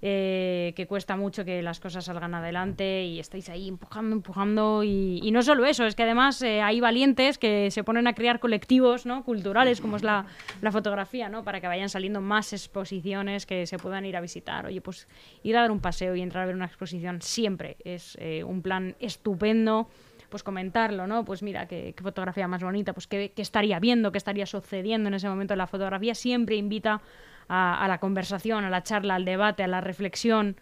Eh, 0.01 0.75
que 0.77 0.87
cuesta 0.87 1.17
mucho 1.17 1.45
que 1.45 1.61
las 1.61 1.81
cosas 1.81 2.05
salgan 2.05 2.33
adelante 2.33 3.05
y 3.05 3.19
estáis 3.19 3.49
ahí 3.49 3.67
empujando, 3.67 4.15
empujando. 4.15 4.85
Y, 4.85 5.29
no 5.33 5.43
solo 5.43 5.67
eso, 5.67 5.87
es 5.87 5.97
que 5.97 6.05
además 6.05 6.41
eh, 6.43 6.63
hay 6.63 6.79
valientes 6.79 7.37
que 7.37 7.73
se 7.73 7.83
ponen 7.83 8.07
a 8.07 8.13
crear 8.13 8.39
colectivos 8.39 9.07
¿no? 9.07 9.25
culturales, 9.25 9.81
como 9.81 9.97
es 9.97 10.05
la, 10.05 10.27
fotografía, 10.71 11.29
¿no? 11.29 11.43
para 11.43 11.61
que 11.61 11.67
vayan 11.67 11.89
saliendo 11.89 12.21
más 12.21 12.53
exposiciones 12.53 13.45
que 13.45 13.67
se 13.67 13.77
puedan 13.79 14.05
ir 14.05 14.17
a 14.17 14.21
visitar. 14.21 14.67
Oye, 14.67 14.81
pues 14.81 15.09
ir 15.43 15.57
a 15.57 15.63
dar 15.63 15.73
un 15.73 15.81
paseo 15.81 16.15
y 16.15 16.21
entrar 16.21 16.45
a 16.45 16.47
ver 16.47 16.55
una 16.55 16.67
exposición 16.67 17.21
siempre 17.21 17.77
es 17.85 18.17
eh, 18.21 18.45
un 18.45 18.63
plan 18.63 18.95
estupendo 19.01 19.89
pues 20.29 20.43
comentarlo, 20.43 21.07
¿no? 21.07 21.25
Pues 21.25 21.43
mira, 21.43 21.67
qué, 21.67 21.95
fotografía 22.03 22.47
más 22.47 22.63
bonita, 22.63 22.93
pues 22.93 23.07
qué, 23.07 23.33
qué, 23.35 23.41
estaría 23.41 23.81
viendo, 23.81 24.13
qué 24.13 24.19
estaría 24.19 24.45
sucediendo 24.45 25.09
en 25.09 25.15
ese 25.15 25.27
momento. 25.27 25.57
La 25.57 25.67
fotografía 25.67 26.15
siempre 26.15 26.57
invita 26.57 27.01
a, 27.49 27.87
la 27.89 27.99
conversación, 27.99 28.65
a 28.65 28.71
la 28.71 28.83
charla, 28.83 29.15
al 29.15 29.25
debate, 29.25 29.63
a 29.63 29.69
la 29.69 29.81
reflexión. 29.81 30.57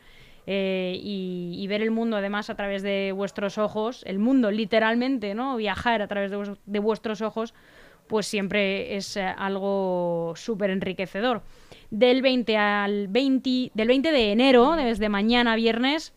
Eh, 0.48 0.98
y, 1.02 1.66
ver 1.66 1.82
el 1.82 1.90
mundo 1.90 2.16
además 2.16 2.50
a 2.50 2.54
través 2.54 2.82
de 2.82 3.12
vuestros 3.12 3.58
ojos, 3.58 4.04
el 4.06 4.20
mundo 4.20 4.52
literalmente, 4.52 5.34
¿no? 5.34 5.56
Viajar 5.56 6.02
a 6.02 6.06
través 6.06 6.30
de, 6.30 6.78
vuestros 6.78 7.20
ojos, 7.20 7.52
pues 8.06 8.26
siempre 8.26 8.96
es 8.96 9.16
algo 9.16 10.34
súper 10.36 10.70
enriquecedor. 10.70 11.42
Del 11.90 12.22
20 12.22 12.56
al 12.56 13.08
20, 13.08 13.72
del 13.74 13.88
20 13.88 14.12
de 14.12 14.32
enero, 14.32 14.76
desde 14.76 15.08
mañana 15.08 15.56
viernes, 15.56 16.14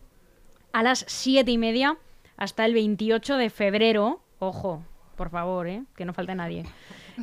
a 0.73 0.83
las 0.83 1.05
7 1.07 1.49
y 1.49 1.57
media, 1.57 1.97
hasta 2.37 2.65
el 2.65 2.73
28 2.73 3.37
de 3.37 3.49
febrero, 3.49 4.21
ojo, 4.39 4.83
por 5.15 5.29
favor, 5.29 5.67
¿eh? 5.67 5.83
que 5.95 6.05
no 6.05 6.13
falte 6.13 6.35
nadie, 6.35 6.63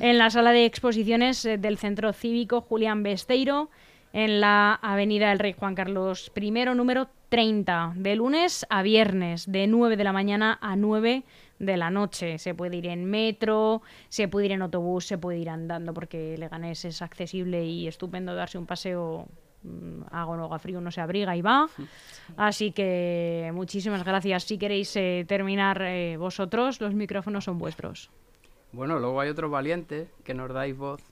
en 0.01 0.19
la 0.19 0.31
sala 0.31 0.53
de 0.53 0.65
exposiciones 0.65 1.45
eh, 1.45 1.59
del 1.59 1.79
Centro 1.79 2.13
Cívico 2.13 2.61
Julián 2.61 3.03
Besteiro, 3.03 3.71
en 4.13 4.41
la 4.41 4.75
Avenida 4.75 5.29
del 5.29 5.39
Rey 5.39 5.53
Juan 5.53 5.75
Carlos 5.75 6.33
I, 6.35 6.51
número 6.75 7.09
30, 7.29 7.93
de 7.97 8.17
lunes 8.17 8.65
a 8.71 8.83
viernes, 8.83 9.51
de 9.51 9.67
9 9.67 9.97
de 9.97 10.05
la 10.05 10.13
mañana 10.13 10.59
a 10.61 10.77
9 10.77 11.25
de 11.59 11.77
la 11.77 11.91
noche. 11.91 12.39
Se 12.39 12.55
puede 12.55 12.77
ir 12.77 12.87
en 12.87 13.05
metro, 13.05 13.83
se 14.09 14.29
puede 14.29 14.47
ir 14.47 14.53
en 14.53 14.63
autobús, 14.63 15.07
se 15.07 15.19
puede 15.19 15.39
ir 15.39 15.51
andando, 15.51 15.93
porque 15.93 16.37
Leganés 16.39 16.85
es 16.85 17.03
accesible 17.03 17.65
y 17.65 17.89
estupendo 17.89 18.35
darse 18.35 18.59
un 18.59 18.67
paseo 18.67 19.29
hago 20.11 20.37
mm, 20.37 20.41
haga 20.41 20.59
frío, 20.59 20.81
no 20.81 20.91
se 20.91 21.01
abriga 21.01 21.37
y 21.37 21.43
va. 21.43 21.69
Así 22.37 22.73
que 22.73 23.51
muchísimas 23.53 24.05
gracias. 24.05 24.45
Si 24.45 24.59
queréis 24.59 24.95
eh, 24.97 25.25
terminar 25.27 25.83
eh, 25.83 26.17
vosotros, 26.17 26.81
los 26.81 26.95
micrófonos 26.95 27.45
son 27.45 27.59
vuestros. 27.59 28.11
Bueno, 28.77 28.99
luego 28.99 29.19
hay 29.21 29.31
otros 29.31 29.51
valientes 29.51 30.09
que 30.23 30.35
nos 30.35 30.53
dais 30.53 30.77
voz, 30.77 31.03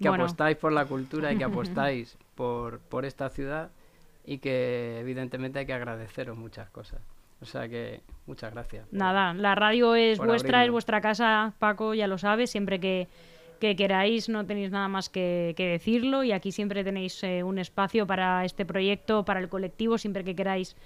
que 0.00 0.08
apostáis 0.08 0.56
por 0.56 0.72
la 0.72 0.86
cultura 0.86 1.32
y 1.32 1.38
que 1.38 1.44
apostáis 1.52 2.18
por, 2.34 2.80
por 2.80 3.04
esta 3.04 3.30
ciudad 3.30 3.70
y 4.26 4.38
que 4.38 4.98
evidentemente 4.98 5.60
hay 5.60 5.66
que 5.66 5.72
agradeceros 5.72 6.36
muchas 6.36 6.68
cosas. 6.70 7.00
O 7.40 7.44
sea 7.44 7.68
que 7.68 8.00
muchas 8.26 8.52
gracias. 8.52 8.92
Nada, 8.92 9.34
la 9.34 9.54
radio 9.54 9.94
es 9.94 10.18
vuestra, 10.18 10.64
es 10.64 10.70
vuestra 10.72 11.00
casa, 11.00 11.54
Paco, 11.60 11.94
ya 11.94 12.08
lo 12.08 12.18
sabes, 12.18 12.50
siempre 12.50 12.80
que 12.80 13.06
que 13.60 13.76
queráis, 13.76 14.28
no 14.28 14.44
tenéis 14.44 14.70
nada 14.70 14.88
más 14.88 15.08
que, 15.08 15.54
decirlo 15.56 16.24
y 16.24 16.32
aquí 16.32 16.52
siempre 16.52 16.84
tenéis 16.84 17.22
eh, 17.22 17.42
un 17.42 17.58
espacio 17.58 18.06
para 18.06 18.44
este 18.44 18.66
proyecto, 18.66 19.24
para 19.24 19.40
el 19.40 19.48
colectivo, 19.48 19.96
siempre 19.96 20.24
que 20.24 20.34
queráis 20.34 20.76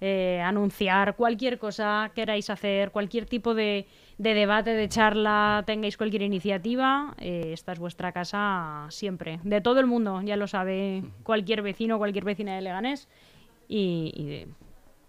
eh, 0.00 0.40
anunciar 0.44 1.16
cualquier 1.16 1.58
cosa, 1.58 2.12
queráis 2.14 2.50
hacer 2.50 2.92
cualquier 2.92 3.26
tipo 3.26 3.54
de, 3.54 3.86
debate, 4.16 4.70
de 4.70 4.88
charla, 4.88 5.64
tengáis 5.66 5.96
cualquier 5.96 6.22
iniciativa, 6.22 7.14
eh, 7.18 7.50
esta 7.52 7.72
es 7.72 7.80
vuestra 7.80 8.12
casa 8.12 8.86
siempre, 8.90 9.40
de 9.42 9.60
todo 9.60 9.80
el 9.80 9.86
mundo, 9.86 10.22
ya 10.22 10.36
lo 10.36 10.46
sabe 10.46 11.02
cualquier 11.24 11.62
vecino, 11.62 11.98
cualquier 11.98 12.24
vecina 12.24 12.54
de 12.54 12.60
Leganés 12.60 13.08
y, 13.68 14.46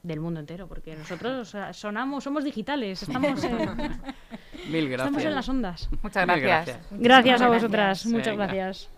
del 0.02 0.20
mundo 0.22 0.40
entero, 0.40 0.68
porque 0.68 0.96
nosotros 0.96 1.56
sonamos, 1.74 2.24
somos 2.24 2.44
digitales, 2.44 3.04
estamos 3.04 3.44
en... 3.44 3.58
Mil 4.72 4.90
gracias. 4.90 5.08
Estamos 5.08 5.24
en 5.24 5.36
las 5.36 5.50
ondas. 5.50 5.90
Muchas 6.02 6.26
gracias. 6.26 6.80
Gracias, 6.92 7.42
a 7.42 7.48
vosotras. 7.48 8.06
Muchas 8.06 8.36
gracias. 8.36 8.90